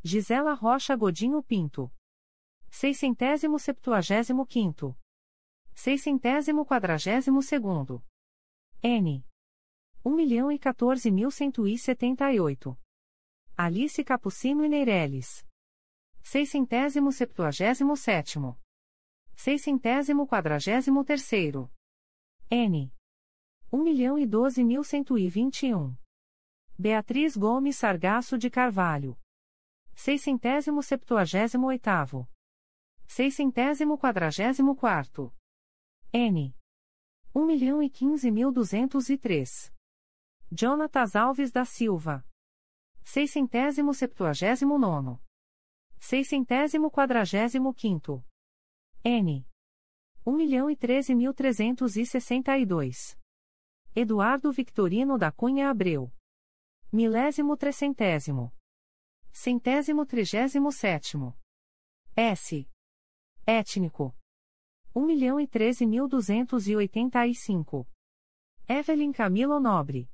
[0.00, 1.92] Gisela Rocha Godinho Pinto.
[2.70, 4.96] Seiscentésimo septuagésimo quinto.
[5.74, 8.04] Seiscentésimo quadragésimo segundo.
[8.82, 9.24] N.
[10.04, 12.78] Um milhão e quatorze mil cento e setenta e oito.
[13.56, 15.44] Alice Capucino e Neireles.
[16.22, 18.60] Seiscentésimo septuagésimo sétimo.
[19.34, 21.70] Seiscentésimo quadragésimo terceiro.
[22.50, 22.92] N.
[23.72, 25.96] Um milhão e doze mil cento e vinte e um.
[26.78, 29.18] Beatriz Gomes Sargaço de Carvalho.
[29.94, 32.28] Seiscentésimo septuagésimo oitavo.
[33.08, 35.34] Seiscentésimo quadragésimo quarto.
[36.12, 36.54] N.
[37.34, 39.72] Um milhão e quinze mil duzentos e três.
[40.52, 42.24] Jonatas Alves da Silva
[43.02, 45.18] seiscentésimo septuagésimo nono,
[45.98, 48.22] seiscentésimo quadragésimo quinto,
[49.02, 49.48] N,
[50.26, 53.18] um milhão e treze mil trezentos e sessenta e dois,
[53.96, 56.12] Eduardo Victorino da Cunha Abreu.
[56.92, 58.52] Milésimo trecentésimo.
[59.32, 61.34] Centésimo trigésimo sétimo.
[62.14, 62.68] S.
[63.50, 64.14] Étnico.
[64.94, 67.88] Um milhão e treze mil duzentos e oitenta e cinco.
[68.68, 70.12] Evelyn Camilo Nobre.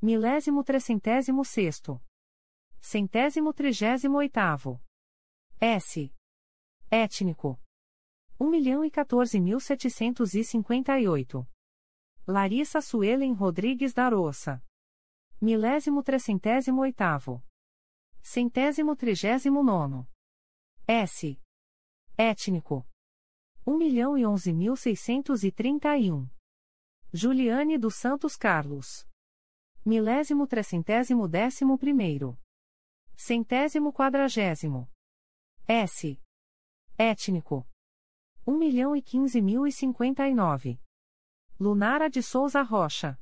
[0.00, 2.00] Milésimo trecentésimo sexto.
[2.80, 4.80] Centésimo trigésimo oitavo.
[5.60, 6.14] S.
[6.88, 7.60] Étnico.
[8.38, 11.44] Um milhão e quatorze mil setecentos e cinquenta e oito.
[12.24, 14.64] Larissa Suelen Rodrigues da Roça.
[15.40, 17.42] Milésimo trecentésimo oitavo.
[18.22, 20.08] Centésimo trigésimo nono.
[20.86, 21.41] S.
[22.24, 22.86] Étnico.
[23.66, 26.28] Um milhão e onze mil seiscentos e trinta e um.
[27.12, 29.04] Juliane dos Santos Carlos.
[29.84, 32.38] Milésimo trecentésimo décimo primeiro.
[33.16, 34.88] Centésimo quadragésimo.
[35.66, 36.16] S.
[36.96, 37.68] Étnico.
[38.46, 40.80] Um milhão e quinze mil e cinquenta e nove.
[41.58, 43.18] Lunara de Souza Rocha.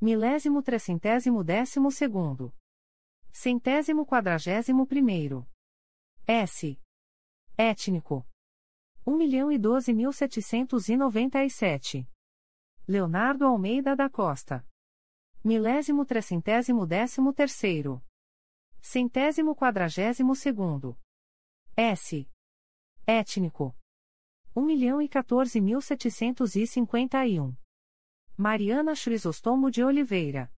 [0.00, 2.52] Milésimo trecentésimo décimo segundo.
[3.30, 5.48] Centésimo quadragésimo primeiro.
[6.26, 6.76] S.
[7.58, 8.26] Étnico.
[9.06, 12.06] Um milhão e doze mil setecentos e noventa e sete.
[12.86, 14.62] Leonardo Almeida da Costa.
[15.42, 18.04] Milésimo trecentésimo décimo terceiro.
[18.82, 21.00] Centésimo quadragésimo segundo.
[21.74, 22.30] S.
[23.06, 23.74] Étnico.
[24.54, 27.56] Um milhão e quatorze mil setecentos e cinquenta e um.
[28.36, 30.52] Mariana Chrisostomo de Oliveira.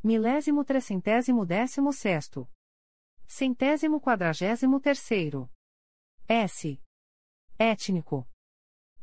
[0.00, 2.48] Milésimo trecentésimo décimo sexto.
[3.26, 5.50] Centésimo quadragésimo terceiro.
[6.32, 6.80] S.
[7.58, 8.24] Étnico.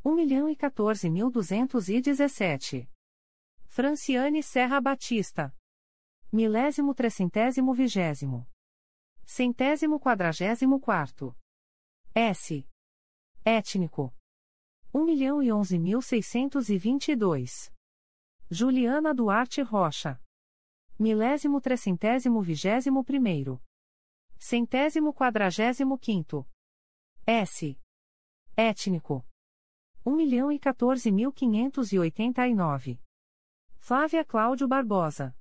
[0.02, 2.90] Um milhão e quatorze mil duzentos e dezessete.
[3.66, 5.54] Franciane Serra Batista.
[6.32, 8.48] Milésimo trecentésimo vigésimo.
[9.26, 11.36] Centésimo quadragésimo quarto.
[12.16, 12.66] S.
[13.44, 14.16] Étnico.
[14.94, 17.70] Um milhão e onze mil seiscentos e vinte e dois.
[18.50, 20.18] Juliana Duarte Rocha.
[20.98, 23.62] Milésimo trecentésimo vigésimo primeiro.
[24.40, 26.48] Centésimo quadragésimo quinto.
[27.30, 27.78] S.
[28.56, 29.22] Étnico.
[30.06, 33.02] Um milhão e quatorze mil quinhentos e oitenta e nove.
[33.80, 35.36] Flávia Cláudio Barbosa.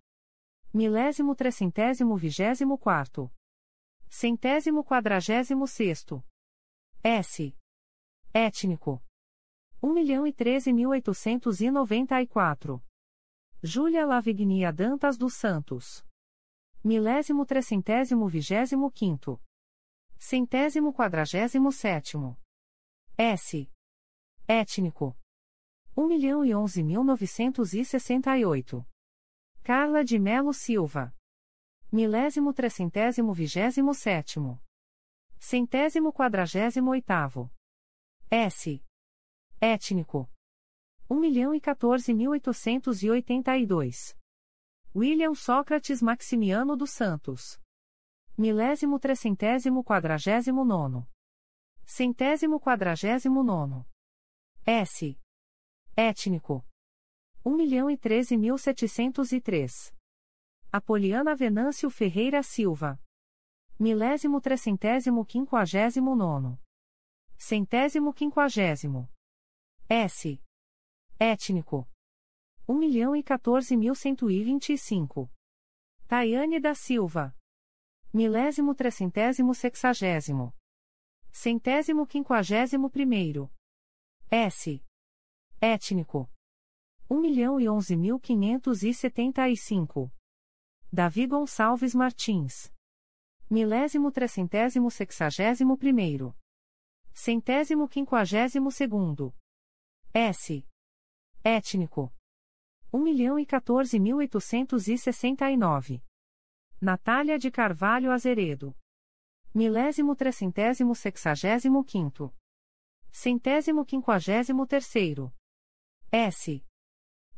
[0.74, 3.32] Milésimo trecentésimo vigésimo quarto.
[4.09, 6.26] Centésimo quadragésimo sexto.
[7.05, 7.57] S.
[8.34, 9.01] Étnico.
[9.80, 12.82] Um milhão e treze mil oitocentos e noventa e quatro.
[13.62, 16.05] Júlia Lavignia Dantas dos Santos.
[16.82, 19.41] Milésimo trecentésimo vigésimo quinto.
[20.29, 22.37] Centésimo quadragésimo sétimo.
[23.16, 23.70] S.
[24.49, 25.16] Étnico.
[25.97, 28.85] Um milhão e onze mil novecentos e sessenta e oito.
[29.62, 31.14] Carla de Melo Silva.
[31.93, 34.61] Milésimo trecentésimo vigésimo sétimo.
[35.39, 37.49] Centésimo quadragésimo oitavo.
[38.29, 38.83] S.
[39.61, 40.29] Étnico.
[41.09, 44.16] 1 milhão e 14.882.
[44.93, 47.61] William Sócrates Maximiano dos Santos.
[48.39, 51.09] Milésimo trecentésimo quadragésimo nono.
[51.87, 53.87] Centésimo quadragésimo nono.
[54.66, 55.18] S.
[55.97, 56.62] Étnico.
[57.43, 59.95] 1 milhão e 13.703.
[60.70, 63.01] Apoliana Venâncio Ferreira Silva.
[63.80, 66.61] Milésimo trecentésimo quinquagésimo nono.
[67.39, 69.09] Centésimo quinquagésimo.
[69.89, 70.39] S.
[71.18, 71.89] Étnico.
[72.68, 75.30] 1 milhão e 14 mil 125.
[76.07, 77.34] Tayane da Silva.
[78.17, 80.55] Milésimo trecentésimo sexagésimo.
[81.31, 83.53] Centésimo quinquagésimo primeiro.
[84.31, 84.83] S.
[85.61, 86.27] Étnico.
[87.11, 90.11] 1 milhão e 11 mil 575.
[90.91, 92.73] Davi Gonçalves Martins.
[93.51, 96.35] Milésimo trecentésimo sexagésimo primeiro.
[97.12, 99.37] Centésimo quinquagésimo segundo.
[100.14, 100.67] S.
[101.45, 102.11] Étnico.
[102.91, 106.06] 1 milhão e 14.869.
[106.81, 108.77] Natália de Carvalho Azeredo.
[109.55, 112.35] Milésimo trecentésimo sexagésimo quinto.
[113.11, 115.33] Centésimo quinquagésimo terceiro.
[116.12, 116.62] S.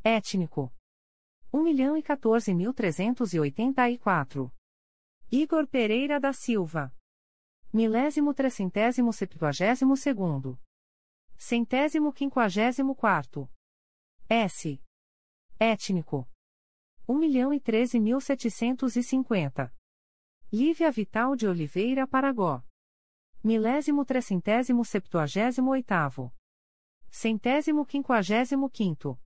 [0.03, 0.74] Étnico.
[1.53, 4.53] 1 milhão e 14.384.
[5.30, 6.93] Igor Pereira da Silva.
[7.72, 10.61] Milésimo trecentésimo septuagésimo segundo.
[11.36, 13.49] Centésimo quinquagésimo quarto.
[14.28, 14.82] S.
[15.61, 16.28] Étnico.
[17.11, 19.75] 1 milhão e 13 mil 750.
[20.53, 22.63] Lívia Vital de Oliveira Paragó.
[23.43, 26.31] Milésimo trecentésimo septuagésimo oitavo.
[27.11, 29.19] Centésimo quinquagésimo quinto.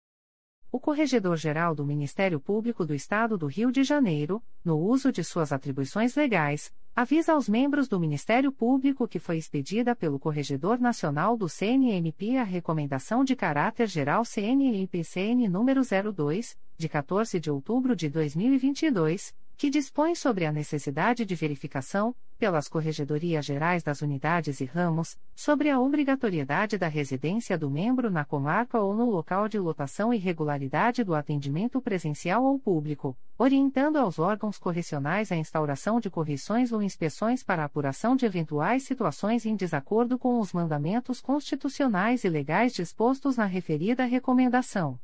[0.73, 5.53] O Corregedor-Geral do Ministério Público do Estado do Rio de Janeiro, no uso de suas
[5.53, 11.49] atribuições legais, avisa aos membros do Ministério Público que foi expedida pelo Corregedor Nacional do
[11.49, 19.35] CNMP a Recomendação de Caráter Geral CNMP-CN número 02, de 14 de outubro de 2022
[19.57, 25.71] que dispõe sobre a necessidade de verificação, pelas Corregedorias Gerais das Unidades e Ramos, sobre
[25.71, 31.05] a obrigatoriedade da residência do membro na comarca ou no local de lotação e regularidade
[31.05, 37.43] do atendimento presencial ou público, orientando aos órgãos correcionais a instauração de correções ou inspeções
[37.43, 43.47] para apuração de eventuais situações em desacordo com os mandamentos constitucionais e legais dispostos na
[43.47, 44.99] referida recomendação.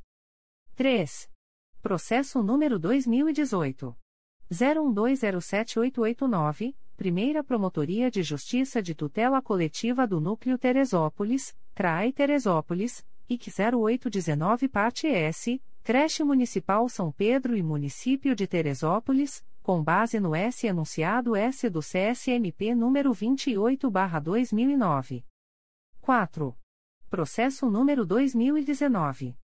[0.76, 1.28] 3.
[1.82, 3.92] Processo número 2018
[4.48, 14.68] 01207889, Primeira Promotoria de Justiça de Tutela Coletiva do Núcleo Teresópolis, CRAE Teresópolis, IC 0819
[14.68, 21.36] parte S, Creche Municipal São Pedro e Município de Teresópolis, com base no S enunciado
[21.36, 25.24] S do CSMP número 28/2009.
[26.00, 26.56] 4.
[27.08, 29.36] Processo número 2019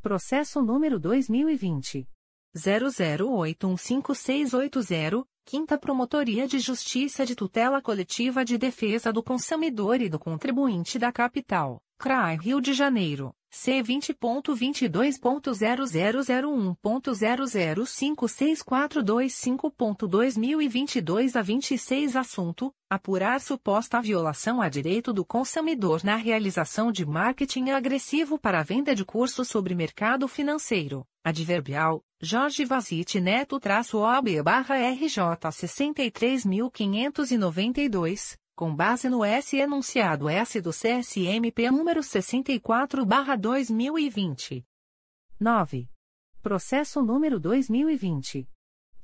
[0.00, 2.08] Processo número 2020
[2.56, 10.98] 00815680, Quinta Promotoria de Justiça de Tutela Coletiva de Defesa do Consumidor e do Contribuinte
[10.98, 13.34] da Capital, CRAI Rio de Janeiro.
[13.50, 18.28] C vinte ponto vinte e dois ponto zero zero zero um ponto zero zero cinco
[18.28, 22.14] seis quatro dois cinco ponto dois mil e vinte e dois a vinte e seis
[22.14, 28.62] assunto apurar suposta violação a direito do consumidor na realização de marketing agressivo para a
[28.62, 31.06] venda de cursos sobre mercado financeiro.
[31.24, 40.60] Adverbial Jorge Vazite Neto traço OAB barra RJ 63.592 com base no S enunciado S
[40.60, 44.64] do CSMP número 64/2020.
[45.38, 45.88] 9.
[46.42, 48.48] Processo número 2020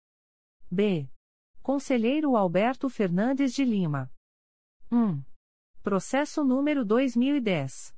[0.69, 1.09] B.
[1.63, 4.11] Conselheiro Alberto Fernandes de Lima.
[4.91, 5.23] 1.
[5.82, 7.95] Processo número 2010.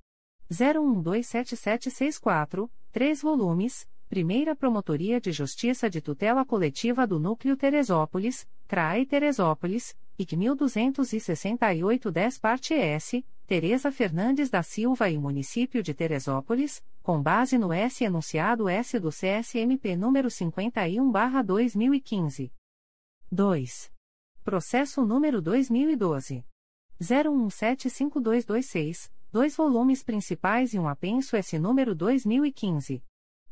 [0.50, 9.94] 01127764, 3 volumes, Primeira Promotoria de Justiça de Tutela Coletiva do Núcleo Teresópolis, CRAE Teresópolis,
[10.22, 17.72] IC 1268-10 parte S, Tereza Fernandes da Silva e Município de Teresópolis, com base no
[17.74, 22.52] S enunciado S do CSMP número 51/2015.
[23.32, 23.92] 2.
[24.44, 26.44] Processo número 2012
[27.00, 33.04] 01175226, dois volumes principais e um apenso S número 2015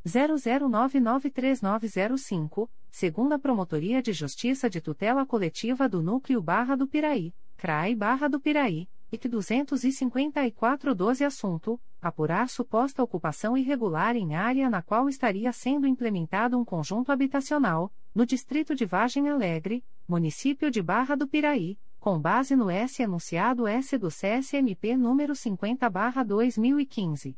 [0.06, 8.28] 00993905, segunda Promotoria de Justiça de Tutela Coletiva do Núcleo Barra do Piraí, CRAI Barra
[8.28, 15.86] do Piraí, IC 25412 assunto: apurar suposta ocupação irregular em área na qual estaria sendo
[15.88, 22.18] implementado um conjunto habitacional, no distrito de Vargem Alegre, município de Barra do Piraí, com
[22.20, 27.36] base no S enunciado S do CSMP número 50/2015.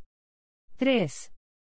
[0.78, 1.32] 3.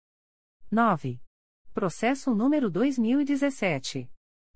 [0.69, 1.19] 9.
[1.73, 4.11] Processo número 2017.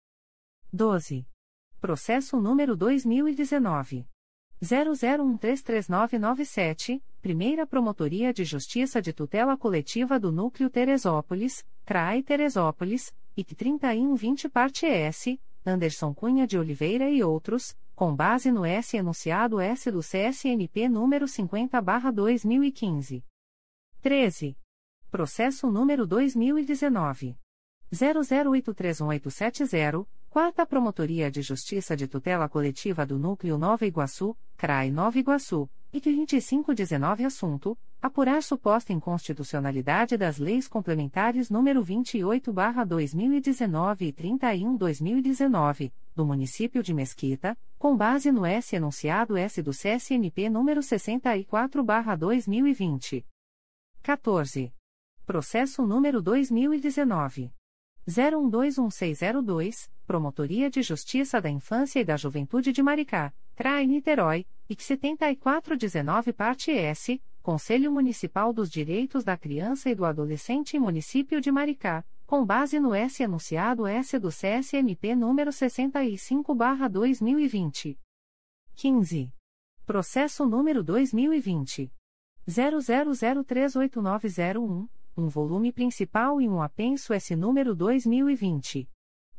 [0.71, 1.27] 12.
[1.79, 4.07] Processo número 2019.
[4.63, 14.49] 00133997, Primeira Promotoria de Justiça de Tutela Coletiva do Núcleo Teresópolis, CRAI Teresópolis, IC 3120
[14.49, 19.99] Parte S, Anderson Cunha de Oliveira e outros, com base no S enunciado S do
[19.99, 23.23] CSNP número 50/2015.
[24.01, 24.57] 13.
[25.11, 27.37] Processo número 2019
[27.91, 35.69] 00831870 Quarta Promotoria de Justiça de Tutela Coletiva do Núcleo Nova Iguaçu, CRAI Nova Iguaçu,
[35.91, 46.83] IC 2519 Assunto: Apurar suposta inconstitucionalidade das leis complementares número 28/2019 e 31/2019 do município
[46.83, 53.25] de Mesquita, com base no S enunciado S do CSNP número 64/2020.
[54.03, 54.73] 14.
[55.25, 57.49] Processo número 2019
[58.07, 66.31] 01210602, Promotoria de Justiça da Infância e da Juventude de Maricá, CRAE Niterói, IC 7419
[66.31, 72.05] Parte S, Conselho Municipal dos Direitos da Criança e do Adolescente e Município de Maricá,
[72.25, 77.97] com base no S anunciado S do CSMP número 65/2020.
[78.75, 79.33] 15.
[79.85, 81.91] Processo número 2020
[82.47, 88.87] 00038901 um volume principal e um apenso S número 2020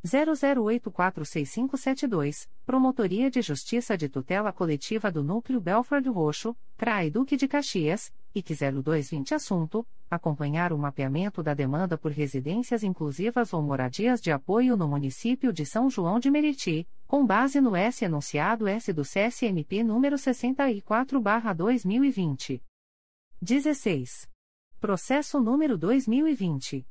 [0.04, 8.12] 00846572, Promotoria de Justiça de Tutela Coletiva do Núcleo Belford Roxo, CRAI Duque de Caxias,
[8.34, 14.76] IC 0220 Assunto: acompanhar o mapeamento da demanda por residências inclusivas ou moradias de apoio
[14.76, 19.82] no município de São João de Meriti, com base no S enunciado S do CSMP
[19.82, 22.62] número 64/2020.
[23.42, 24.28] 16.
[24.80, 26.86] Processo número 2020.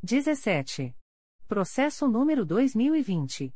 [0.00, 0.94] 17.
[1.48, 3.52] Processo número 2020.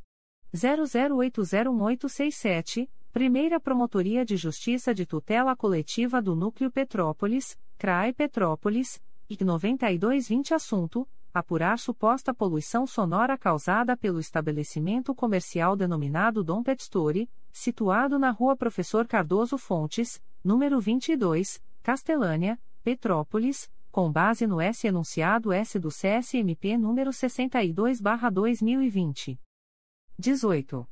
[0.52, 9.00] 00801867, Primeira Promotoria de Justiça de Tutela Coletiva do Núcleo Petrópolis, CRAE Petrópolis,
[9.30, 17.30] IC 9220 Assunto: Apurar suposta poluição sonora causada pelo estabelecimento comercial denominado Dom Pet Story,
[17.52, 25.52] situado na Rua Professor Cardoso Fontes, número 22, Castelânia, Petrópolis, com base no S enunciado
[25.52, 29.38] S do CSMP número 62/2020.
[30.18, 30.88] 18.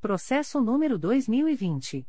[0.00, 2.06] Processo número 2020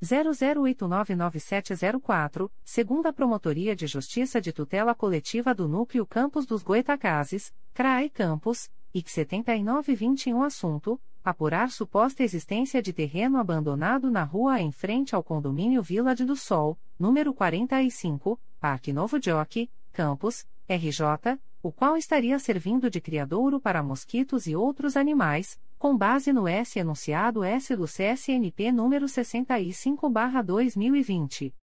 [0.00, 8.70] 00899704, segunda Promotoria de Justiça de Tutela Coletiva do Núcleo Campos dos Goitacazes, CRAE Campos,
[8.94, 15.82] IC 7921 assunto: apurar suposta existência de terreno abandonado na rua em frente ao condomínio
[15.82, 22.88] Vila de do Sol, número 45, Parque Novo Jockey, Campos, RJ, o qual estaria servindo
[22.88, 28.72] de criadouro para mosquitos e outros animais com base no S enunciado S do CSNP
[28.72, 31.54] número 65/2020.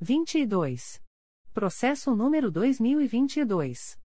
[0.00, 1.00] 22.
[1.54, 3.98] Processo número 2022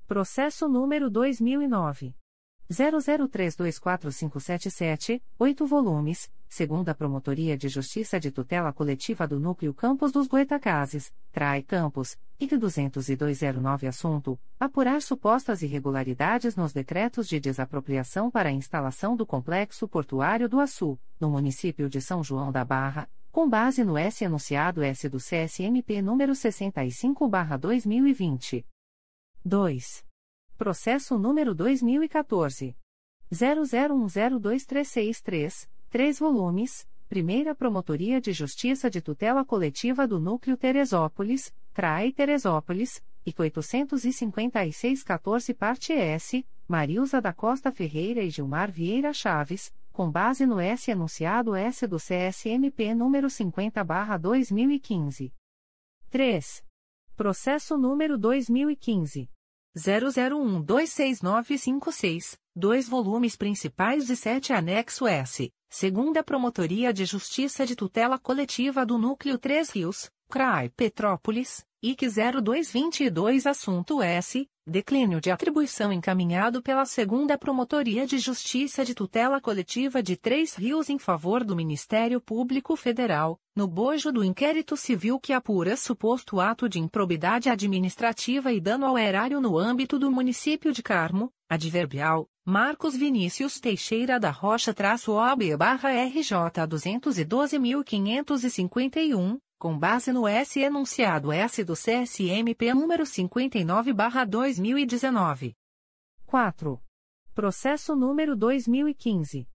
[0.08, 2.16] Processo número 2009
[2.72, 11.12] 00324577, 8 volumes, segunda Promotoria de Justiça de Tutela Coletiva do Núcleo Campos dos Goitacazes,
[11.32, 19.16] Trai Campos, IC 20209 Assunto: Apurar supostas irregularidades nos decretos de desapropriação para a instalação
[19.16, 23.98] do Complexo Portuário do Açu, no município de São João da Barra, com base no
[23.98, 28.66] S enunciado S do CSMP número 65/2020.
[29.44, 30.11] 2.
[30.62, 32.78] Processo número 2014.
[33.34, 43.04] 00102363, 3 volumes, Primeira Promotoria de Justiça de Tutela Coletiva do Núcleo Teresópolis, CRAE Teresópolis,
[43.26, 50.60] e 856-14 parte S, Marilza da Costa Ferreira e Gilmar Vieira Chaves, com base no
[50.60, 55.34] S enunciado S do CSMP número 50/2015.
[56.12, 56.64] 3.
[57.16, 59.28] Processo número 2015
[59.78, 68.86] 00126956, dois volumes principais e 7 anexo S, segunda Promotoria de Justiça de Tutela Coletiva
[68.86, 72.08] do Núcleo 3 Rios, CRAI Petrópolis, IC
[72.42, 80.02] 0222 assunto S Declínio de atribuição encaminhado pela Segunda Promotoria de Justiça de Tutela Coletiva
[80.02, 85.34] de Três Rios em favor do Ministério Público Federal, no bojo do inquérito civil que
[85.34, 90.82] apura suposto ato de improbidade administrativa e dano ao erário no âmbito do município de
[90.82, 96.32] Carmo, adverbial, Marcos Vinícius Teixeira da Rocha-OB-RJ
[96.70, 105.54] 212.551, com base no S enunciado S do CSMP número 59/2019.
[106.26, 106.82] 4.
[107.36, 109.48] Processo número 2015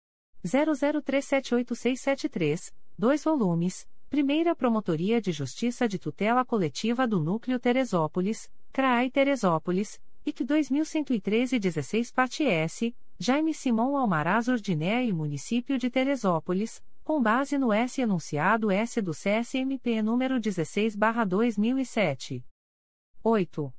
[0.44, 10.00] 00378673 2 volumes, Primeira Promotoria de Justiça de Tutela Coletiva do Núcleo Teresópolis, CRAI Teresópolis,
[10.26, 17.72] IC 2113-16 Parte S, Jaime Simão Almaraz Ordiné e Município de Teresópolis, com base no
[17.72, 22.44] S enunciado S do CSMP número 16/2007.
[23.22, 23.72] 8.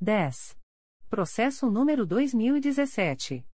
[0.00, 0.56] 10.
[1.10, 3.44] Processo número 2017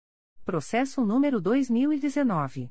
[0.45, 2.71] Processo número 2019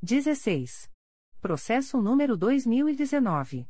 [0.02, 0.90] 16.
[1.42, 3.68] Processo número 2019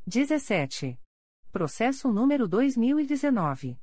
[0.05, 0.97] 17.
[1.51, 3.77] Processo número 2019.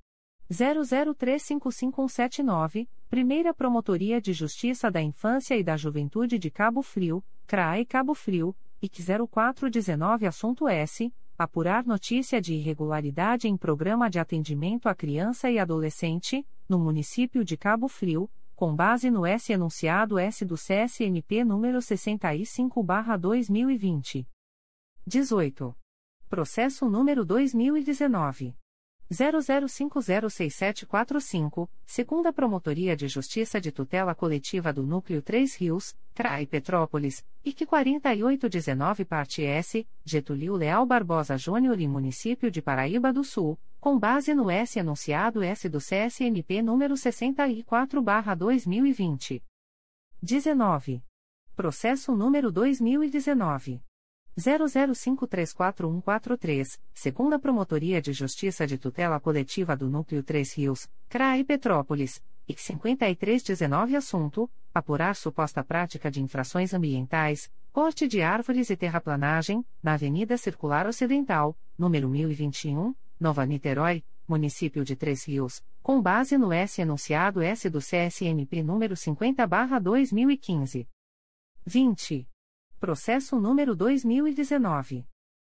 [0.50, 8.14] 00355179, Primeira Promotoria de Justiça da Infância e da Juventude de Cabo Frio, CRAE Cabo
[8.14, 11.14] Frio, IC 0419 Assunto S.
[11.36, 17.56] Apurar notícia de irregularidade em programa de atendimento à criança e adolescente, no município de
[17.56, 24.26] Cabo Frio, com base no S enunciado S do CSNP número 65/2020.
[25.06, 25.76] 18.
[26.28, 28.54] Processo número 2019.
[29.12, 37.66] 00506745, segunda Promotoria de Justiça de Tutela Coletiva do Núcleo 3 Rios, CRAI Petrópolis, IC
[37.66, 44.32] 4819 Parte S, Getulio Leal Barbosa Júnior e Município de Paraíba do Sul, com base
[44.34, 49.42] no S anunciado S do CSNP número 64/2020.
[50.22, 51.04] 19.
[51.54, 53.82] Processo número 2019
[54.38, 62.60] 00534143, segunda Promotoria de Justiça de Tutela Coletiva do Núcleo 3 Rios, CRAI Petrópolis, IC
[62.60, 70.36] 5319 Assunto: Apurar suposta prática de infrações ambientais, corte de árvores e terraplanagem, na Avenida
[70.36, 77.40] Circular Ocidental, número 1021, Nova Niterói, Município de Três Rios, com base no S enunciado
[77.40, 80.86] S do CSMP número 50/2015.
[81.66, 82.28] 20.
[82.84, 85.06] Processo número 2019.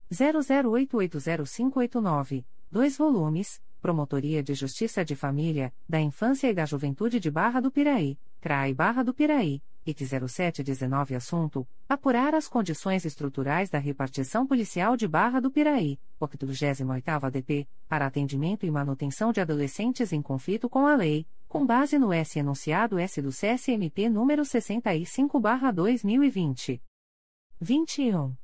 [0.08, 7.58] 00880589, 2 volumes, Promotoria de Justiça de Família, da Infância e da Juventude de Barra
[7.58, 14.46] do Piraí, CRAI Barra do Piraí, IC 0719 Assunto: Apurar as condições estruturais da repartição
[14.46, 20.70] policial de Barra do Piraí, 88º ADP, para atendimento e manutenção de adolescentes em conflito
[20.70, 26.80] com a lei, com base no S enunciado S do CSMP número 65/2020.
[27.60, 28.36] 21.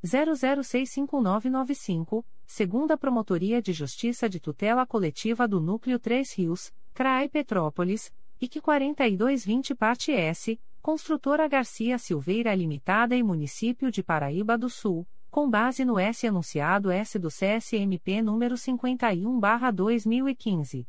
[0.03, 8.09] 00659995, segunda Promotoria de Justiça de Tutela Coletiva do Núcleo 3 Rios, CRAI Petrópolis,
[8.39, 15.49] IC 4220 parte S, Construtora Garcia Silveira Limitada e Município de Paraíba do Sul, com
[15.49, 20.87] base no S enunciado S do CSMP número 51/2015.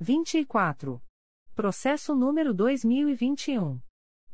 [0.00, 1.02] 24.
[1.54, 3.78] Processo número 2021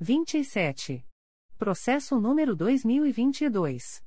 [0.00, 1.07] 27.
[1.58, 4.04] Processo número 2022.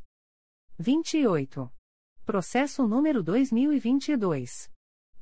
[0.78, 1.72] 28.
[2.26, 4.70] Processo número 2022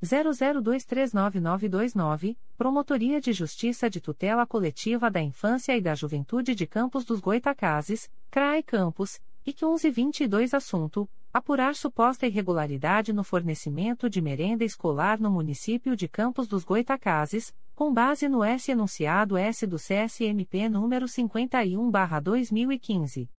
[0.03, 7.19] 00239929, Promotoria de Justiça de Tutela Coletiva da Infância e da Juventude de Campos dos
[7.19, 15.29] Goitacazes, CRAE Campos, IC 1122 Assunto: Apurar suposta irregularidade no fornecimento de merenda escolar no
[15.29, 23.29] município de Campos dos Goitacazes, com base no S enunciado S do CSMP número 51/2015.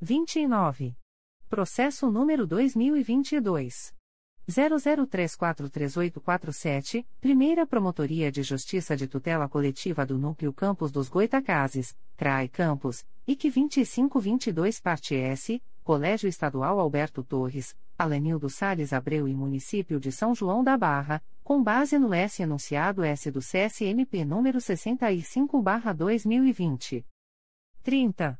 [0.00, 0.96] 29.
[1.48, 3.94] Processo número 2022.
[4.48, 13.06] 00343847, Primeira Promotoria de Justiça de Tutela Coletiva do Núcleo Campos dos Goitacazes, CRAI Campos,
[13.28, 20.34] IC 2522 Parte S, Colégio Estadual Alberto Torres, Alenildo Sales Abreu e Município de São
[20.34, 27.04] João da Barra, com base no S enunciado S do CSMP número 65/2020.
[27.84, 28.36] 30.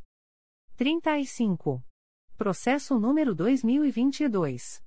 [0.77, 1.83] 35.
[2.37, 4.83] Processo número 2022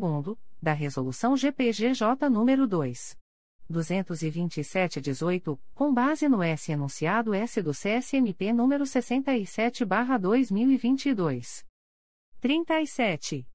[0.61, 3.17] da Resolução GPGJ nº 2.
[3.71, 11.65] 227-18, com base no S enunciado S do CSMP número 67/2022.
[12.39, 13.47] 37.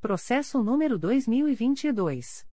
[0.00, 2.46] Processo número 2022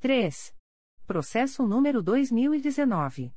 [0.00, 0.54] 3.
[1.06, 3.30] Processo número 2019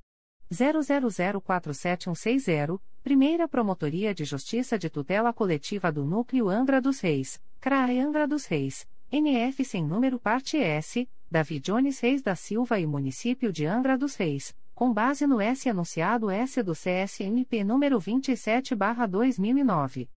[0.51, 8.27] 00047160, Primeira Promotoria de Justiça de Tutela Coletiva do Núcleo Angra dos Reis, CRAE Angra
[8.27, 13.65] dos Reis, NF sem número parte S, Davi Jones Reis da Silva e Município de
[13.65, 20.07] Angra dos Reis, com base no S anunciado S do CSMP número 27/2009.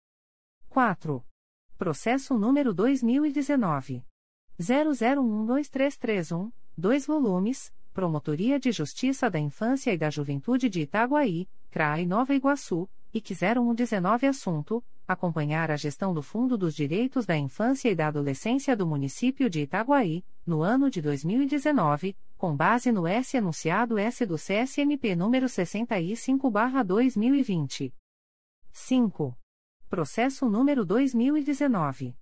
[0.68, 1.24] 4.
[1.78, 4.04] Processo número 2019
[4.60, 12.34] 00123331, 2 volumes Promotoria de Justiça da Infância e da Juventude de Itaguaí, CRAI Nova
[12.34, 18.08] Iguaçu, IC 0119 Assunto: Acompanhar a gestão do Fundo dos Direitos da Infância e da
[18.08, 24.24] Adolescência do município de Itaguaí, no ano de 2019, com base no S enunciado S
[24.24, 27.92] do CSMP número 65/2020.
[28.72, 29.36] 5.
[29.90, 32.14] Processo número 2019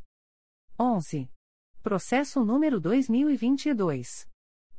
[0.79, 1.29] 11.
[1.83, 4.25] Processo número 2022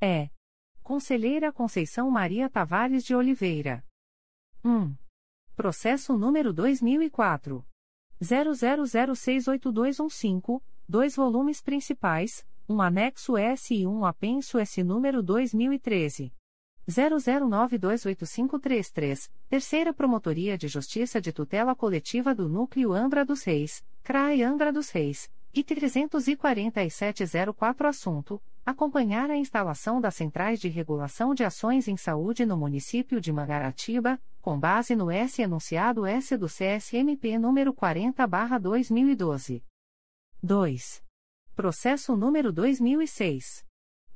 [0.00, 0.30] É.
[0.82, 3.84] Conselheira Conceição Maria Tavares de Oliveira.
[4.64, 4.96] 1.
[5.56, 7.64] Processo número 2004.
[8.20, 16.34] 00068215, dois volumes principais, um anexo S e um apenso S número 2013.
[16.88, 24.72] 00928533, Terceira Promotoria de Justiça de Tutela Coletiva do Núcleo Angra dos Reis, CRAE Angra
[24.72, 31.96] dos Reis, IT 34704 Assunto: Acompanhar a instalação das centrais de regulação de ações em
[31.96, 39.62] saúde no município de Mangaratiba, com base no S enunciado S do CSMP número 40/2012.
[40.42, 41.04] 2.
[41.54, 43.64] Processo número 2006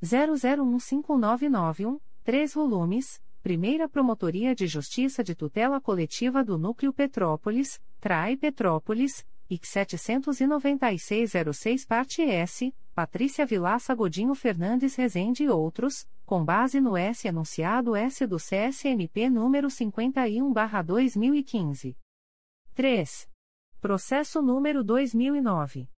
[0.02, 9.26] 00159991 Três volumes, Primeira Promotoria de Justiça de Tutela Coletiva do Núcleo Petrópolis, Trai Petrópolis,
[9.48, 17.26] IC 79606 Parte S, Patrícia Vilaça Godinho Fernandes Rezende e outros, com base no S
[17.26, 21.96] enunciado S do CSMP número 51/2015.
[22.74, 23.26] 3.
[23.80, 25.88] Processo número 2009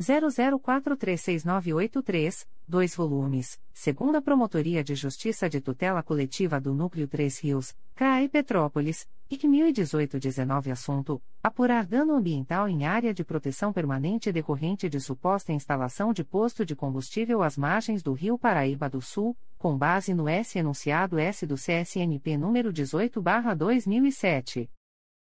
[0.00, 8.26] 00436983, 2 volumes, segunda Promotoria de Justiça de Tutela Coletiva do Núcleo 3 Rios, CRAE
[8.28, 15.52] Petrópolis, IC 1018-19 Assunto: Apurar dano ambiental em área de proteção permanente decorrente de suposta
[15.52, 20.26] instalação de posto de combustível às margens do Rio Paraíba do Sul, com base no
[20.28, 24.70] S enunciado S do CSNP número 18/2007.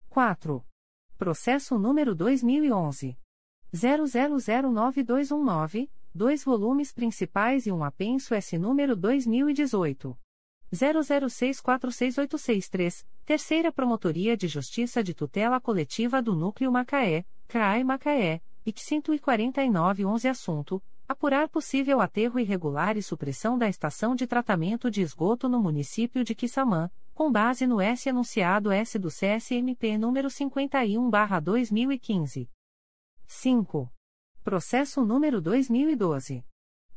[0.08, 0.64] 4.
[1.18, 3.18] Processo número 2011
[3.74, 10.18] 00092219, dois volumes principais e um apenso S número 2018.
[10.74, 20.28] 00646863, Terceira Promotoria de Justiça de Tutela Coletiva do Núcleo Macaé, CRAI Macaé, IC 14911
[20.28, 26.24] Assunto: Apurar possível aterro irregular e supressão da estação de tratamento de esgoto no município
[26.24, 32.48] de Quissamã, com base no S enunciado S do CSMP número 51/2015.
[33.28, 33.95] 5.
[34.46, 36.44] Processo número 2012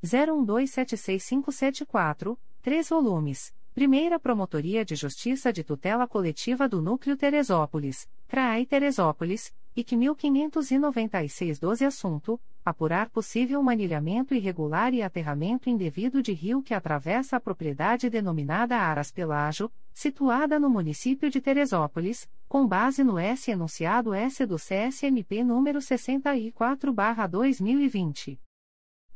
[0.05, 3.51] 01276574, 3 volumes.
[3.73, 12.41] Primeira Promotoria de Justiça de Tutela Coletiva do Núcleo Teresópolis, CRAI Teresópolis, IC 1596-12 Assunto:
[12.65, 19.09] Apurar possível manilhamento irregular e aterramento indevido de rio que atravessa a propriedade denominada Aras
[19.09, 25.79] Pelágio, situada no município de Teresópolis, com base no S enunciado S do CSMP número
[25.79, 28.37] 64-2020.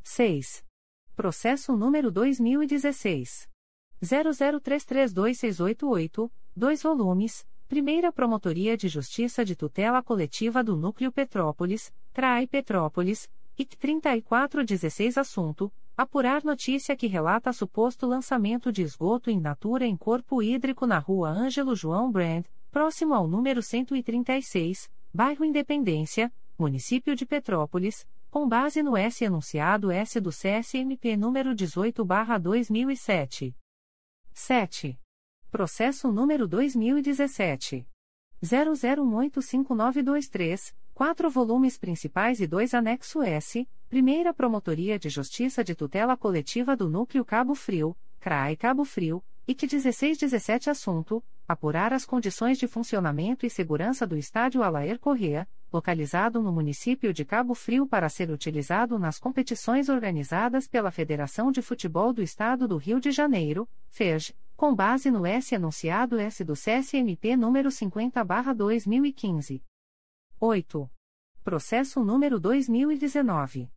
[0.02, 0.64] 6.
[1.14, 3.50] Processo número 2016.
[4.02, 13.28] 00332688, 2 volumes, Primeira Promotoria de Justiça de Tutela Coletiva do Núcleo Petrópolis, CRAI Petrópolis,
[13.58, 20.42] IC 3416 Assunto: Apurar notícia que relata suposto lançamento de esgoto in natura em corpo
[20.42, 28.06] hídrico na rua Ângelo João Brand, próximo ao número 136, bairro Independência, município de Petrópolis,
[28.30, 33.54] com base no S enunciado S do CSMP número 18/2007.
[34.32, 34.98] 7.
[35.54, 37.86] Processo número 2017
[38.42, 46.76] 00185923, quatro volumes principais e dois anexo S, Primeira Promotoria de Justiça de Tutela Coletiva
[46.76, 53.46] do Núcleo Cabo Frio, CRAE Cabo Frio, que 1617 assunto: apurar as condições de funcionamento
[53.46, 58.98] e segurança do estádio Alaer Correa, localizado no município de Cabo Frio para ser utilizado
[58.98, 64.74] nas competições organizadas pela Federação de Futebol do Estado do Rio de Janeiro, FEJ, com
[64.74, 69.62] base no S enunciado S do CSMP número 50/2015.
[70.40, 70.90] 8.
[71.42, 73.70] Processo número 2019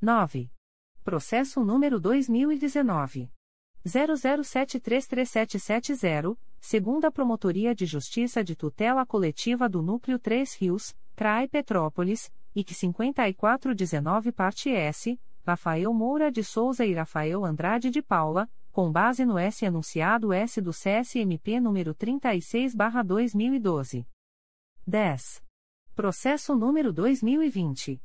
[0.00, 0.50] 9.
[1.02, 3.30] Processo número 2019
[3.84, 12.72] 00733770, segunda Promotoria de Justiça de Tutela Coletiva do Núcleo 3 Rios, CRAI Petrópolis, IC
[12.72, 19.38] 5419 parte S, Rafael Moura de Souza e Rafael Andrade de Paula, com base no
[19.38, 24.04] S enunciado S do CSMP número 36/2012.
[24.84, 25.40] 10.
[25.94, 28.02] Processo número 2020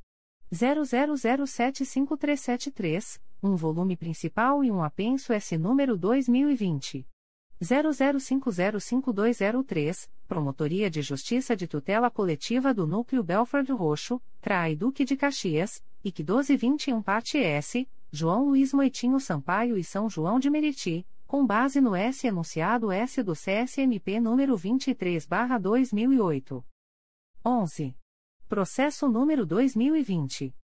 [0.53, 7.03] 00075373, um volume principal e um apenso S número 2020
[7.59, 15.83] 00505203, Promotoria de Justiça de Tutela Coletiva do Núcleo Belford Roxo, CRAI Duque de Caxias,
[16.03, 21.79] IC 1221 parte S, João Luiz Moitinho Sampaio e São João de Meriti, com base
[21.79, 26.65] no S enunciado S do CSMP número 23/2008.
[27.45, 27.95] 11.
[28.47, 30.55] Processo número 2020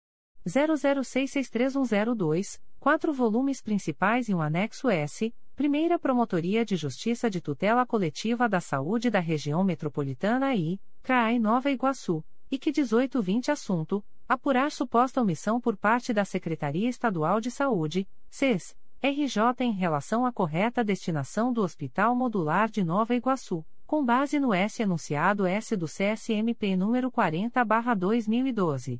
[0.47, 8.49] 00663102, quatro volumes principais e um anexo S, Primeira Promotoria de Justiça de Tutela Coletiva
[8.49, 15.61] da Saúde da Região Metropolitana I, CRAI Nova Iguaçu, IC 1820 Assunto: Apurar suposta omissão
[15.61, 21.61] por parte da Secretaria Estadual de Saúde, SES, RJ em relação à correta destinação do
[21.61, 28.99] Hospital Modular de Nova Iguaçu com base no S enunciado S do CSMP número 40/2012.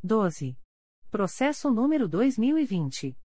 [0.00, 0.56] 12.
[1.10, 3.18] Processo número 2020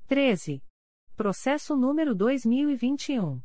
[0.07, 0.63] 13.
[1.17, 3.41] Processo número 2021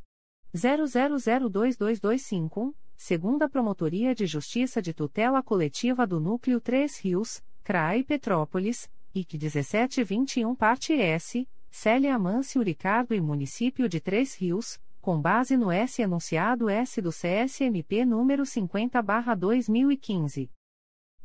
[0.56, 9.38] 00022251, segunda Promotoria de Justiça de Tutela Coletiva do Núcleo 3 Rios, CRAI Petrópolis, IC
[9.38, 16.02] 1721 parte S, Célia Amâncio Ricardo e Município de Três Rios, com base no S
[16.02, 20.50] enunciado S do CSMP número 50/2015.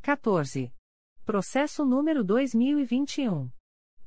[0.02, 0.72] 14.
[1.24, 3.48] Processo número 2021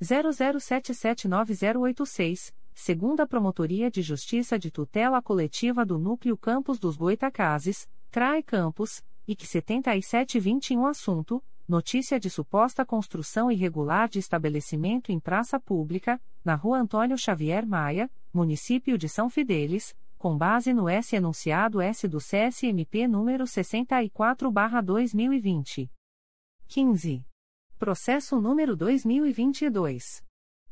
[0.02, 9.04] 00779086, segunda Promotoria de Justiça de Tutela Coletiva do Núcleo Campos dos Goitacazes, CRAE Campos,
[9.28, 16.80] IC 7721 assunto: notícia de suposta construção irregular de estabelecimento em praça pública, na Rua
[16.80, 23.08] Antônio Xavier Maia, município de São Fidélis, com base no S enunciado S do CSMP
[23.08, 25.90] número 64/2020.
[26.68, 27.24] 15.
[27.78, 30.24] Processo número 2022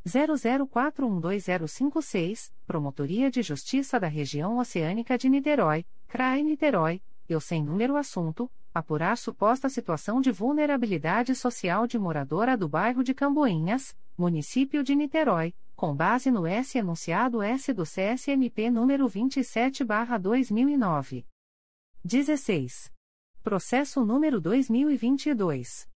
[0.06, 8.52] 00412056, Promotoria de Justiça da Região Oceânica de Niterói, CRAE Niterói, eu sem número assunto,
[8.74, 15.54] apurar suposta situação de vulnerabilidade social de moradora do bairro de Camboinhas, município de Niterói,
[15.76, 21.26] com base no S enunciado S do CSMP número 27/2009.
[22.04, 22.92] 16.
[23.44, 25.91] Processo número 2022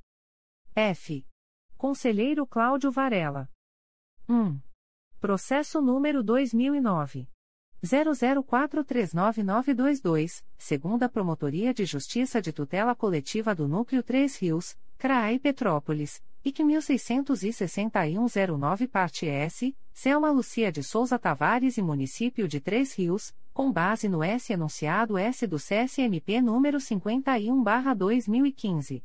[0.74, 1.24] F.
[1.77, 3.48] Conselheiro Cláudio Varela.
[4.28, 4.59] 1.
[5.20, 7.32] Processo número 2009
[7.85, 16.65] 00439922, segunda Promotoria de Justiça de Tutela Coletiva do Núcleo 3 Rios, CRAI Petrópolis, IC
[16.65, 24.09] 166109 parte S, Selma Lucia de Souza Tavares e Município de Três Rios, com base
[24.09, 29.05] no S enunciado S do CSMP número 51/2015.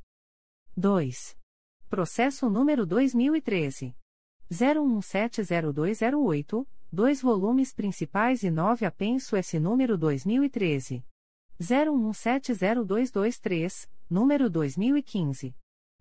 [0.75, 1.37] 2.
[1.89, 3.95] Processo número 2013
[4.51, 11.03] 01170208 dois volumes principais e nove apenso S número 2013.
[11.59, 15.53] 01170223, número 2015.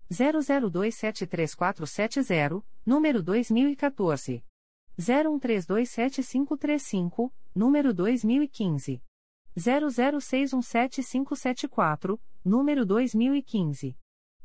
[0.09, 4.41] 00273470, número 2014.
[4.97, 9.03] 01327535, número 2015.
[9.57, 13.97] 00617574, número 2015.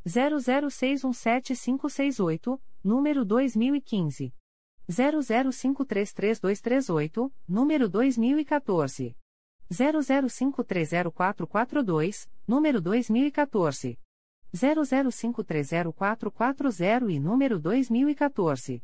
[0.05, 4.35] 00617568, número 2015.
[4.91, 9.17] 00533238, número 2014.
[9.71, 13.99] 00530442, número 2014.
[14.55, 18.83] 00530440 e número 2014.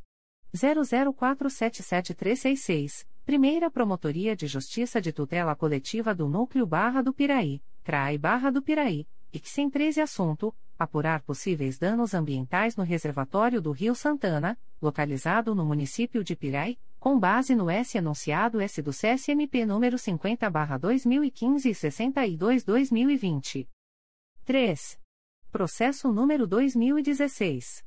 [0.54, 8.50] 00477366, Primeira Promotoria de Justiça de Tutela Coletiva do Núcleo Barra do Piraí, CRAI Barra
[8.50, 13.94] do Piraí, e que sem 13 assunto, apurar possíveis danos ambientais no reservatório do Rio
[13.94, 19.96] Santana, localizado no município de Pirai, com base no S enunciado S do CSMP número
[19.96, 23.66] 50/2015 e 62/2020.
[24.44, 25.00] 3.
[25.50, 27.82] Processo número 2016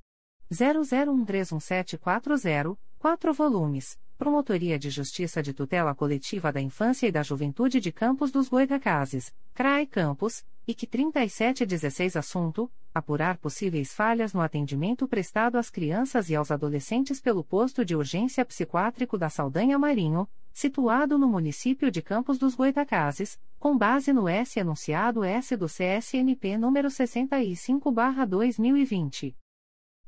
[0.51, 3.97] 00131740, 4 volumes.
[4.17, 9.33] Promotoria de Justiça de Tutela Coletiva da Infância e da Juventude de Campos dos Goitacazes,
[9.53, 16.51] CRAE Campos, IC 3716 Assunto: Apurar possíveis falhas no atendimento prestado às crianças e aos
[16.51, 22.53] adolescentes pelo posto de urgência psiquiátrico da Saldanha Marinho, situado no município de Campos dos
[22.53, 29.35] Goitacazes, com base no S enunciado S do CSNP número 65/2020.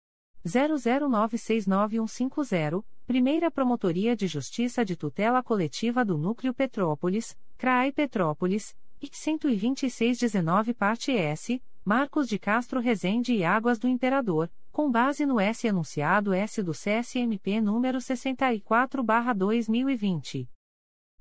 [0.45, 10.73] 00969150, Primeira Promotoria de Justiça de Tutela Coletiva do Núcleo Petrópolis, CRAI Petrópolis, IC 12619
[10.73, 16.31] Parte S, Marcos de Castro Rezende e Águas do Imperador, com base no S enunciado
[16.33, 20.47] S do CSMP número 64/2020.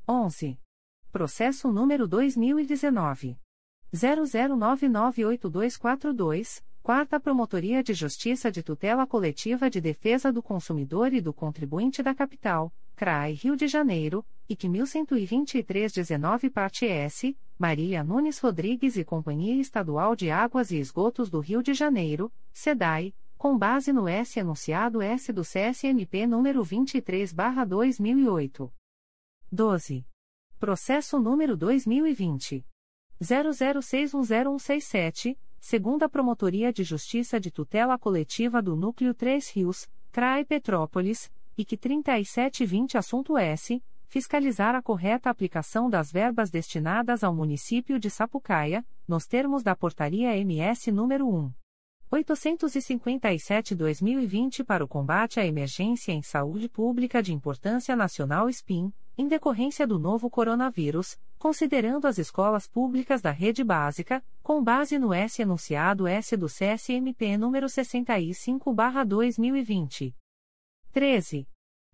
[0.09, 0.59] 11.
[1.11, 3.39] Processo número 2019
[3.95, 12.03] 00998242 Quarta Promotoria de Justiça de Tutela Coletiva de Defesa do Consumidor e do Contribuinte
[12.03, 19.59] da Capital, CRAI Rio de Janeiro, IC 112319 Parte S, Maria Nunes Rodrigues e Companhia
[19.59, 25.01] Estadual de Águas e Esgotos do Rio de Janeiro, SEDAI, com base no S enunciado
[25.01, 28.71] S do CSMP número 23/2008.
[29.51, 30.07] 12.
[30.61, 32.63] Processo número 2020
[33.23, 41.79] 00610167 segunda Promotoria de Justiça de Tutela Coletiva do Núcleo 3 Rios, CRAE Petrópolis, IC
[41.79, 43.83] 3720 Assunto S.
[44.07, 50.37] Fiscalizar a correta aplicação das verbas destinadas ao município de Sapucaia, nos termos da Portaria
[50.37, 51.64] MS número 1.
[52.15, 59.85] 857-2020 para o combate à emergência em saúde pública de importância nacional SPIN, em decorrência
[59.87, 66.07] do novo coronavírus, considerando as escolas públicas da rede básica, com base no S enunciado
[66.07, 70.15] S do CSMP número 65/2020.
[70.93, 71.49] 13.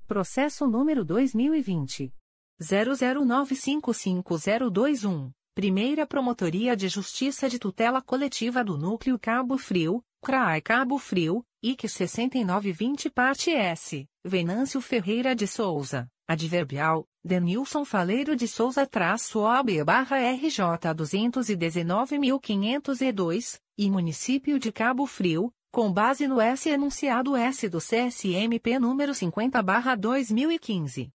[0.07, 2.13] Processo número 2020
[2.61, 5.31] 00955021.
[5.55, 11.89] Primeira Promotoria de Justiça de Tutela Coletiva do Núcleo Cabo Frio, CRAI Cabo Frio, IC
[11.89, 20.19] 6920 Parte S, Venâncio Ferreira de Souza, Adverbial, Denilson Faleiro de Souza traço OB barra
[20.19, 28.79] RJ 219.502, e Município de Cabo Frio, com base no S enunciado S do CSMP
[28.79, 31.11] número 50 barra 2015.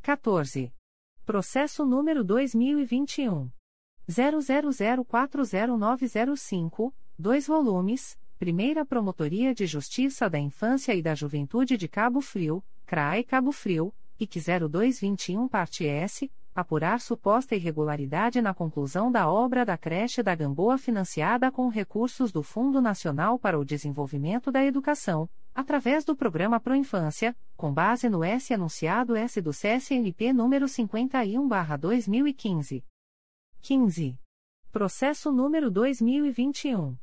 [0.00, 0.72] 14.
[1.26, 3.50] Processo número 2021.
[4.08, 12.62] 00040905, 2 volumes, Primeira Promotoria de Justiça da Infância e da Juventude de Cabo Frio,
[12.86, 14.38] CRAE Cabo Frio, IC
[14.70, 21.50] 0221 Parte S, apurar suposta irregularidade na conclusão da obra da creche da Gamboa financiada
[21.50, 27.34] com recursos do Fundo Nacional para o Desenvolvimento da Educação, através do Programa Pro Infância,
[27.56, 32.84] com base no S anunciado S do CSNP número 51/2015.
[33.60, 34.16] 15.
[34.70, 36.96] Processo número 2021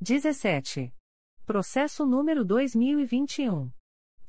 [0.01, 0.93] 17.
[1.45, 3.71] Processo número 2021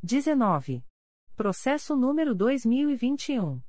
[0.04, 0.84] 19.
[1.38, 3.62] Processo número 2021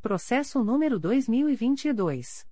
[0.07, 2.47] Processo número 2022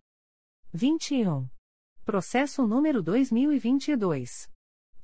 [0.72, 1.48] 21.
[2.04, 4.50] Processo número 2022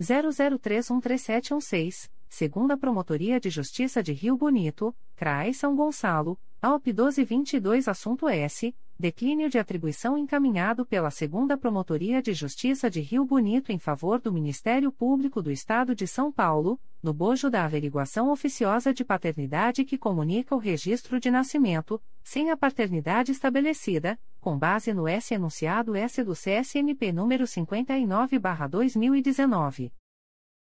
[0.00, 8.74] 00313716, segunda Promotoria de Justiça de Rio Bonito, CRAE São Gonçalo, AUP 1222 assunto S
[9.00, 14.30] declínio de atribuição encaminhado pela Segunda Promotoria de Justiça de Rio Bonito em favor do
[14.30, 19.96] Ministério Público do Estado de São Paulo, no bojo da averiguação oficiosa de paternidade que
[19.96, 26.22] comunica o registro de nascimento, sem a paternidade estabelecida, com base no S enunciado S
[26.22, 29.90] do CSMP número 59/2019.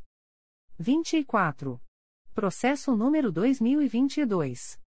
[0.79, 1.79] 24.
[2.33, 4.83] Processo número 2022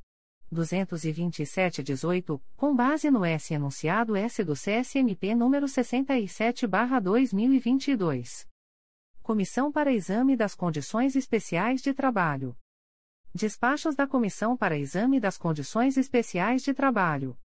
[0.51, 8.47] 227-18, com base no S enunciado S do CSMP número 67/2022.
[9.21, 12.57] Comissão para exame das condições especiais de trabalho.
[13.31, 17.37] Despachos da Comissão para exame das condições especiais de trabalho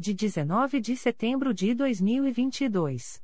[0.00, 3.20] de 19 de setembro de 2022.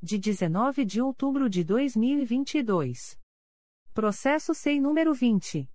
[0.00, 3.18] De 19 de outubro de 2022.
[3.92, 5.68] Processo SEI número 20.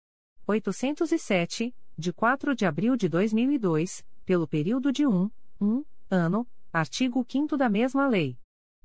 [0.48, 5.30] 807, de 4 de abril de 2002, pelo período de 1,
[5.62, 8.38] 1 ano, artigo 5 da mesma lei.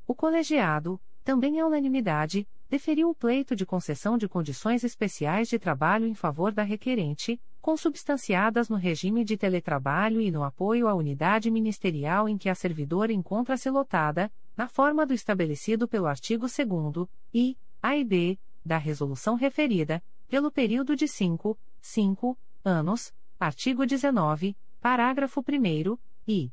[0.06, 6.06] O colegiado, também à unanimidade, deferiu o pleito de concessão de condições especiais de trabalho
[6.06, 12.28] em favor da requerente, consubstanciadas no regime de teletrabalho e no apoio à unidade ministerial
[12.28, 17.96] em que a servidora encontra-se lotada, na forma do estabelecido pelo artigo 2 e, A
[17.96, 25.98] e B, da resolução referida, pelo período de 5, 5 anos, artigo 19, parágrafo 1
[26.26, 26.52] e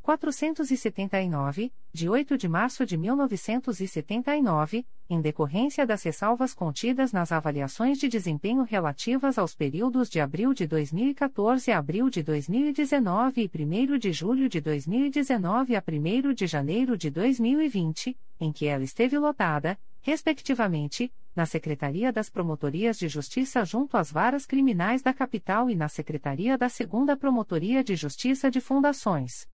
[0.09, 8.09] 479, de 8 de março de 1979, em decorrência das ressalvas contidas nas avaliações de
[8.09, 13.51] desempenho relativas aos períodos de abril de 2014 a abril de 2019 e
[13.95, 19.19] 1 de julho de 2019 a 1 de janeiro de 2020, em que ela esteve
[19.19, 25.75] lotada, respectivamente, na Secretaria das Promotorias de Justiça junto às varas criminais da Capital e
[25.75, 29.47] na Secretaria da Segunda Promotoria de Justiça de Fundações.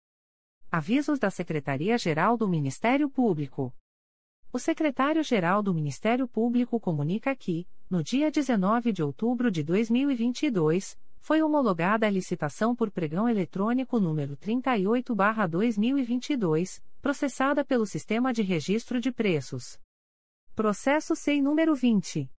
[0.70, 3.74] Avisos da Secretaria-Geral do Ministério Público.
[4.52, 11.42] O secretário-geral do Ministério Público comunica que, no dia 19 de outubro de 2022, foi
[11.42, 19.80] homologada a licitação por pregão eletrônico número 38/2022, processada pelo Sistema de Registro de Preços.
[20.54, 22.30] Processo SEI número 20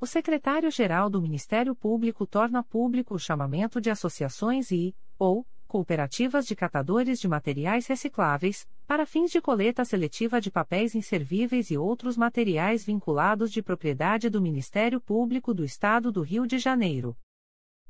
[0.00, 6.56] O secretário-geral do Ministério Público torna público o chamamento de associações e, ou, cooperativas de
[6.56, 12.84] catadores de materiais recicláveis, para fins de coleta seletiva de papéis inservíveis e outros materiais
[12.84, 17.16] vinculados de propriedade do Ministério Público do Estado do Rio de Janeiro.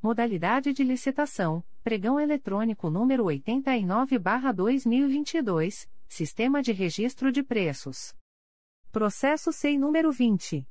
[0.02, 8.14] Modalidade de licitação: pregão eletrônico número 89/2022 Sistema de Registro de Preços.
[8.90, 10.68] Processo SEI número 20.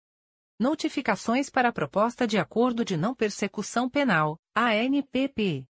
[0.61, 5.65] Notificações para a Proposta de Acordo de Não Persecução Penal, ANPP.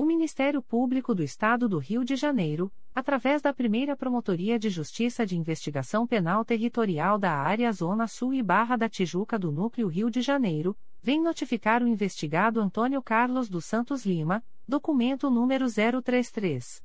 [0.00, 5.26] O Ministério Público do Estado do Rio de Janeiro, através da primeira Promotoria de Justiça
[5.26, 10.10] de Investigação Penal Territorial da Área Zona Sul e Barra da Tijuca do Núcleo Rio
[10.10, 16.82] de Janeiro, vem notificar o investigado Antônio Carlos dos Santos Lima, documento número 033.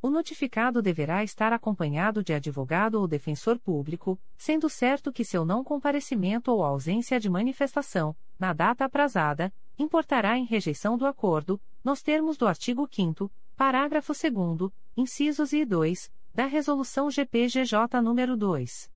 [0.00, 5.64] O notificado deverá estar acompanhado de advogado ou defensor público, sendo certo que seu não
[5.64, 12.36] comparecimento ou ausência de manifestação, na data aprazada, importará em rejeição do acordo, nos termos
[12.36, 18.90] do artigo 5 parágrafo 2 incisos e 2, da Resolução GPGJ nº 2.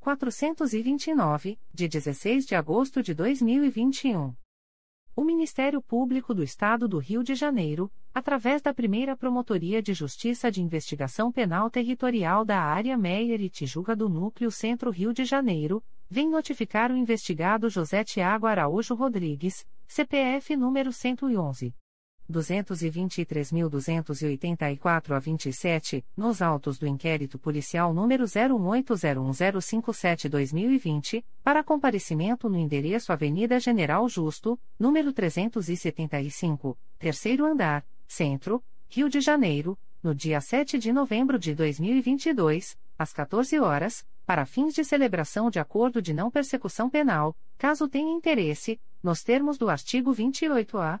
[0.00, 4.34] 429, de 16 de agosto de 2021.
[5.14, 10.50] O Ministério Público do Estado do Rio de Janeiro, através da primeira Promotoria de Justiça
[10.50, 15.84] de Investigação Penal Territorial da Área Meier e Tijuca do Núcleo Centro Rio de Janeiro,
[16.08, 21.74] vem notificar o investigado José Tiago Araújo Rodrigues, CPF número 111.
[22.30, 33.58] 223.284 a 27, nos autos do inquérito policial número 01801057-2020, para comparecimento no endereço Avenida
[33.58, 41.38] General Justo, número 375, terceiro andar, Centro, Rio de Janeiro, no dia 7 de novembro
[41.38, 47.36] de 2022, às 14 horas, para fins de celebração de acordo de não persecução penal,
[47.58, 51.00] caso tenha interesse, nos termos do artigo 28-A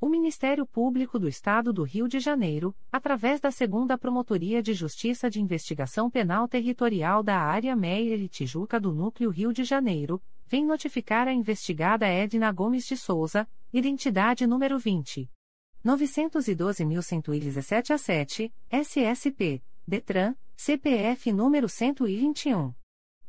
[0.00, 5.28] O Ministério Público do Estado do Rio de Janeiro, através da Segunda Promotoria de Justiça
[5.28, 10.64] de Investigação Penal Territorial da Área Meier e Tijuca do Núcleo Rio de Janeiro, vem
[10.64, 15.30] notificar a investigada Edna Gomes de Souza, identidade número 20.
[15.84, 22.72] 912.117 a 7, SSP, DETRAN, CPF número 121.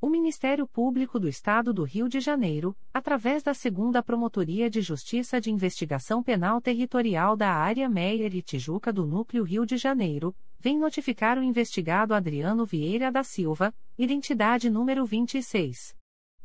[0.00, 5.40] O Ministério Público do Estado do Rio de Janeiro, através da Segunda Promotoria de Justiça
[5.40, 10.78] de Investigação Penal Territorial da Área Meier e Tijuca do Núcleo Rio de Janeiro, vem
[10.78, 15.96] notificar o investigado Adriano Vieira da Silva, identidade número 26.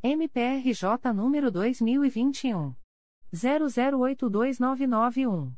[0.00, 2.76] MPRJ número 2021
[3.34, 5.52] 00829991.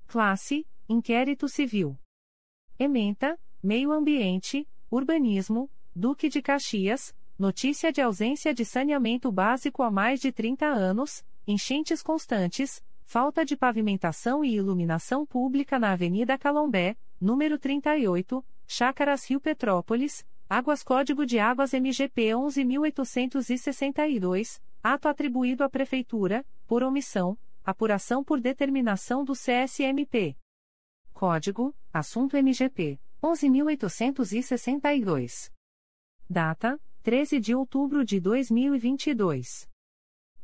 [0.06, 1.98] Classe: Inquérito Civil.
[2.78, 10.20] Ementa: Meio Ambiente, Urbanismo, Duque de Caxias, notícia de ausência de saneamento básico há mais
[10.20, 17.58] de 30 anos, enchentes constantes, falta de pavimentação e iluminação pública na Avenida Calombé, número
[17.58, 26.84] 38, Chácaras Rio Petrópolis, Águas Código de Águas MGP 11.862, ato atribuído à Prefeitura, por
[26.84, 30.36] omissão, apuração por determinação do CSMP.
[31.12, 35.50] Código, Assunto MGP, 11.862.
[36.30, 39.68] Data, 13 de outubro de 2022.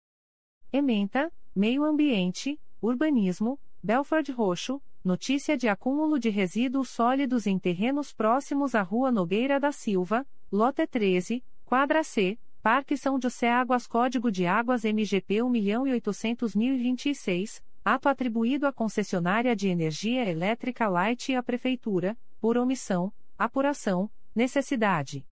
[0.71, 8.75] Ementa: Meio Ambiente, Urbanismo, Belford Roxo, notícia de acúmulo de resíduos sólidos em terrenos próximos
[8.75, 14.45] à Rua Nogueira da Silva, Lote 13, Quadra C, Parque São José Águas Código de
[14.45, 22.55] Águas MGP 1.800.026, ato atribuído à concessionária de energia elétrica Light e à Prefeitura, por
[22.55, 25.25] omissão, apuração, necessidade.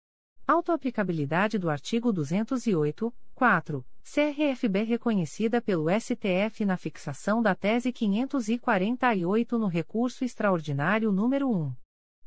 [0.47, 9.65] Autoaplicabilidade do artigo 208, 4, CRFB reconhecida pelo STF na fixação da tese 548 no
[9.65, 11.73] recurso extraordinário número 1.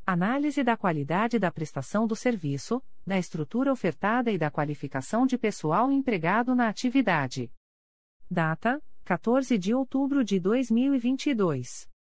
[0.07, 5.91] Análise da qualidade da prestação do serviço, da estrutura ofertada e da qualificação de pessoal
[5.91, 7.51] empregado na atividade.
[8.31, 11.91] Data: 14 de outubro de 2022.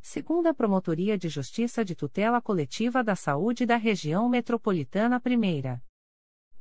[0.01, 5.79] Segunda Promotoria de Justiça de Tutela Coletiva da Saúde da Região Metropolitana I.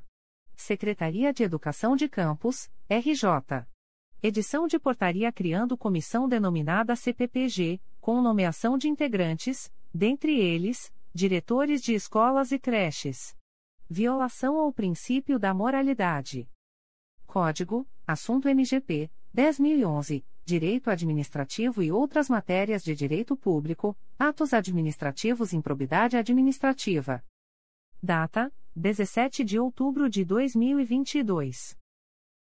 [0.55, 3.65] Secretaria de Educação de Campos, RJ.
[4.21, 11.93] Edição de portaria criando comissão denominada CPPG, com nomeação de integrantes, dentre eles, diretores de
[11.93, 13.35] escolas e creches.
[13.89, 16.49] Violação ao princípio da moralidade.
[17.25, 26.17] Código: Assunto MGP 10011, Direito Administrativo e outras matérias de direito público, atos administrativos improbidade
[26.17, 27.23] administrativa.
[28.01, 31.78] Data: 17 de outubro de 2022.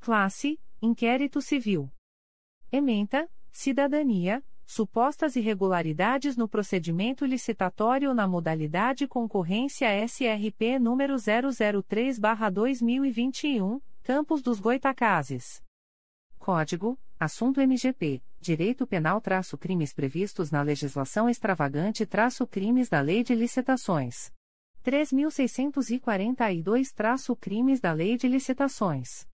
[0.00, 1.92] Classe: Inquérito Civil.
[2.72, 14.58] Ementa: Cidadania: Supostas irregularidades no procedimento licitatório na modalidade concorrência SRP número 003/2021, Campos dos
[14.58, 15.62] Goitacazes.
[16.38, 24.32] Código: Assunto MGP Direito Penal-Crimes previstos na legislação extravagante-crimes da Lei de Licitações.
[24.82, 29.28] 3.642-crimes da Lei de Licitações.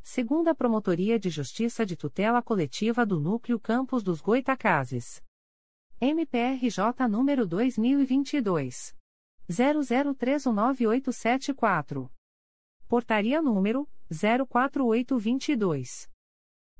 [0.01, 5.21] Segunda Promotoria de Justiça de Tutela Coletiva do Núcleo Campos dos Goitacazes.
[5.99, 8.95] MPRJ número 2022
[9.49, 12.09] 00319874.
[12.87, 16.09] Portaria número 04822.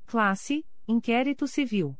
[0.06, 1.94] Classe: Inquérito Civil.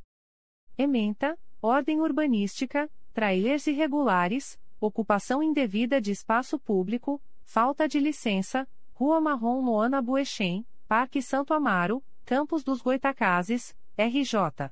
[0.79, 9.61] Ementa: Ordem Urbanística, trailers irregulares, ocupação indevida de espaço público, falta de licença, Rua Marrom
[9.63, 14.71] Moana Buechem, Parque Santo Amaro, Campos dos Goitacazes, RJ.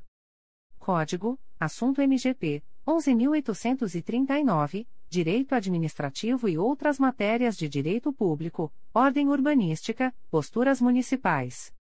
[0.79, 10.81] Código: Assunto MGP 11839 Direito Administrativo e outras matérias de direito público, ordem urbanística, posturas
[10.81, 11.73] municipais.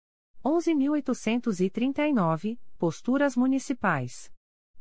[0.44, 4.30] 11.839, posturas municipais.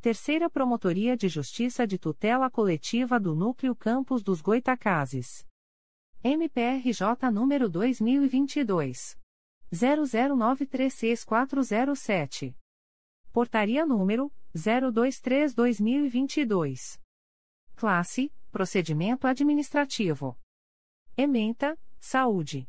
[0.00, 5.46] Terceira Promotoria de Justiça de Tutela Coletiva do Núcleo Campos dos Goitacazes.
[6.22, 9.18] MPRJ número 2022
[9.72, 12.56] 00936407.
[13.32, 17.00] Portaria número 023/2022.
[17.74, 20.38] Classe: Procedimento administrativo.
[21.16, 22.68] Ementa: Saúde.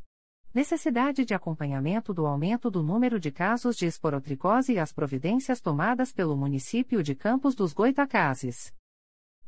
[0.52, 6.12] Necessidade de acompanhamento do aumento do número de casos de esporotricose e as providências tomadas
[6.12, 8.74] pelo município de Campos dos Goitacazes.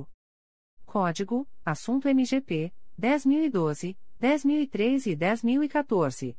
[0.92, 6.38] Código: Assunto MGP 10012, 10013 e 10014.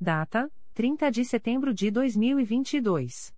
[0.00, 3.34] Data: 30 de setembro de 2022.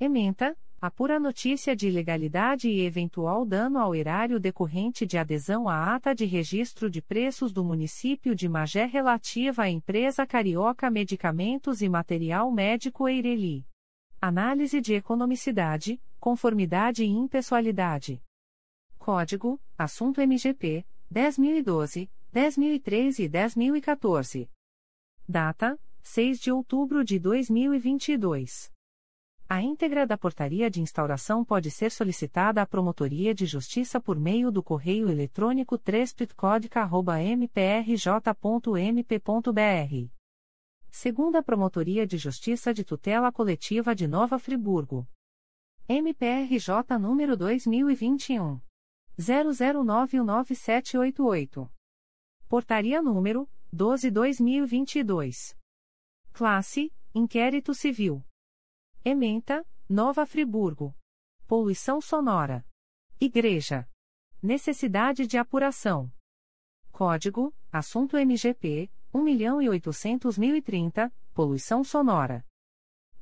[0.00, 6.14] Ementa: apura notícia de ilegalidade e eventual dano ao erário decorrente de adesão à ata
[6.14, 12.50] de registro de preços do município de Magé relativa à empresa Carioca Medicamentos e Material
[12.50, 13.68] Médico Eireli.
[14.22, 18.22] Análise de economicidade, conformidade e impessoalidade.
[18.98, 24.50] Código: Assunto MGP 10012, 10013 e 10014.
[25.26, 28.70] Data: 6 de outubro de 2022.
[29.48, 34.52] A íntegra da portaria de instauração pode ser solicitada à Promotoria de Justiça por meio
[34.52, 36.14] do correio eletrônico 3
[40.92, 45.06] Segunda Promotoria de Justiça de Tutela Coletiva de Nova Friburgo.
[45.88, 48.60] MPRJ número 2021
[49.16, 51.70] 00919788.
[52.48, 55.56] Portaria número 12/2022.
[56.32, 58.26] Classe: Inquérito Civil.
[59.04, 60.92] Ementa, Nova Friburgo.
[61.46, 62.66] Poluição sonora.
[63.20, 63.88] Igreja.
[64.42, 66.12] Necessidade de apuração.
[66.90, 72.44] Código: Assunto MGP 1.800.030, Poluição sonora.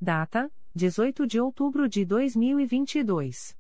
[0.01, 3.57] Data: 18 de outubro de 2022.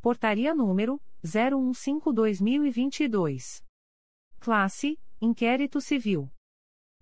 [0.00, 3.62] Portaria número 015/2022.
[4.40, 6.28] Classe: Inquérito Civil.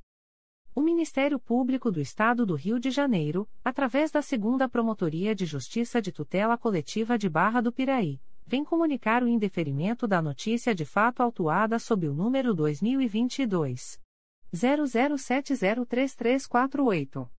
[0.73, 6.01] O Ministério Público do Estado do Rio de Janeiro, através da Segunda Promotoria de Justiça
[6.01, 11.21] de Tutela Coletiva de Barra do Piraí, vem comunicar o indeferimento da notícia de fato
[11.21, 13.99] autuada sob o número 2022
[14.53, 17.29] 00703348.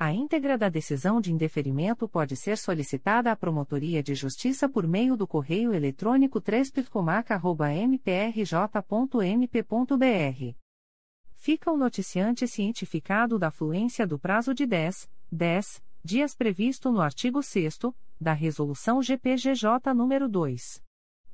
[0.00, 5.16] A íntegra da decisão de indeferimento pode ser solicitada à Promotoria de Justiça por meio
[5.16, 6.70] do correio eletrônico 3
[11.34, 17.42] Fica o noticiante cientificado da fluência do prazo de 10, 10 dias previsto no artigo
[17.42, 17.80] 6
[18.20, 20.87] da Resolução GPGJ nº 2.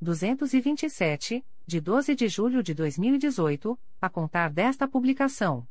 [0.04, 5.66] 227, de 12 de julho de 2018, a contar desta publicação.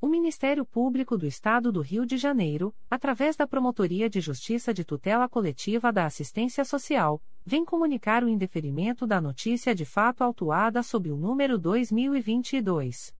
[0.00, 4.84] O Ministério Público do Estado do Rio de Janeiro, através da Promotoria de Justiça de
[4.84, 11.10] Tutela Coletiva da Assistência Social, vem comunicar o indeferimento da notícia de fato autuada sob
[11.10, 13.12] o número 2022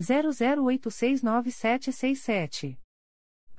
[0.00, 2.78] 00869767.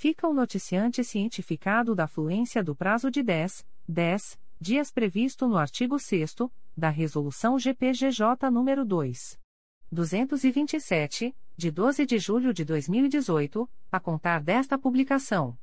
[0.02, 5.96] fica o noticiante cientificado da fluência do prazo de 10, 10 dias previsto no artigo
[5.96, 6.34] 6
[6.76, 9.38] da Resolução GPGJ nº 2.
[9.92, 15.56] 227, de 12 de julho de 2018, a contar desta publicação.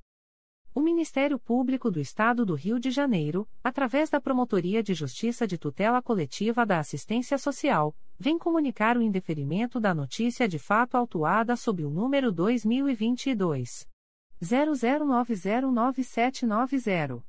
[0.73, 5.57] O Ministério Público do Estado do Rio de Janeiro, através da Promotoria de Justiça de
[5.57, 11.83] Tutela Coletiva da Assistência Social, vem comunicar o indeferimento da notícia de fato autuada sob
[11.83, 13.87] o número 2022
[14.41, 17.28] 00909790.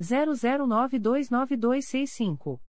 [0.00, 2.60] 00929265.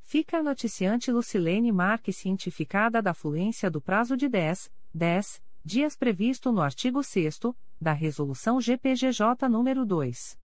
[0.00, 6.50] fica a noticiante Lucilene Marques cientificada da fluência do prazo de 10, 10 dias previsto
[6.50, 7.40] no artigo 6
[7.78, 10.38] da Resolução GPGJ nº 2.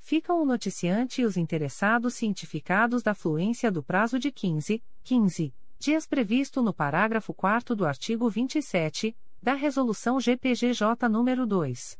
[0.00, 6.06] ficam o noticiante e os interessados cientificados da fluência do prazo de 15, 15 dias
[6.06, 11.98] previsto no parágrafo 4 do artigo 27 da Resolução GPGJ nº 2.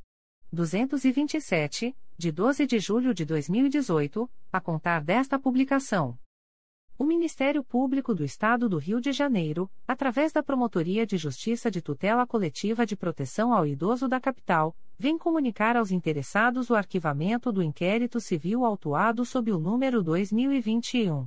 [0.52, 6.18] 227, de 12 de julho de 2018, a contar desta publicação.
[6.98, 11.80] O Ministério Público do Estado do Rio de Janeiro, através da Promotoria de Justiça de
[11.80, 17.62] Tutela Coletiva de Proteção ao Idoso da Capital, vem comunicar aos interessados o arquivamento do
[17.62, 21.26] inquérito civil autuado sob o número 2021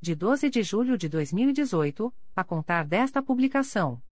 [0.00, 4.02] de 12 de julho de 2018, a contar desta publicação.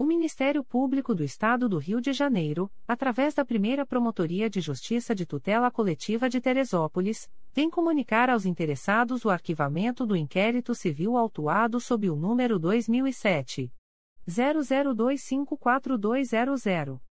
[0.00, 5.14] O Ministério Público do Estado do Rio de Janeiro, através da primeira Promotoria de Justiça
[5.14, 11.78] de Tutela Coletiva de Teresópolis, vem comunicar aos interessados o arquivamento do inquérito civil autuado
[11.78, 13.70] sob o número 2007
[14.26, 17.09] 00254200.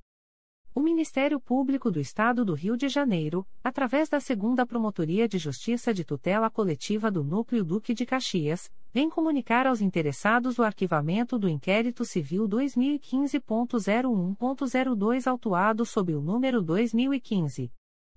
[0.73, 5.93] O Ministério Público do Estado do Rio de Janeiro, através da Segunda Promotoria de Justiça
[5.93, 11.49] de Tutela Coletiva do Núcleo Duque de Caxias, vem comunicar aos interessados o arquivamento do
[11.49, 17.69] inquérito civil 2015.01.02 autuado sob o número 2015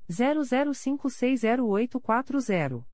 [0.08, 2.93] 00560840.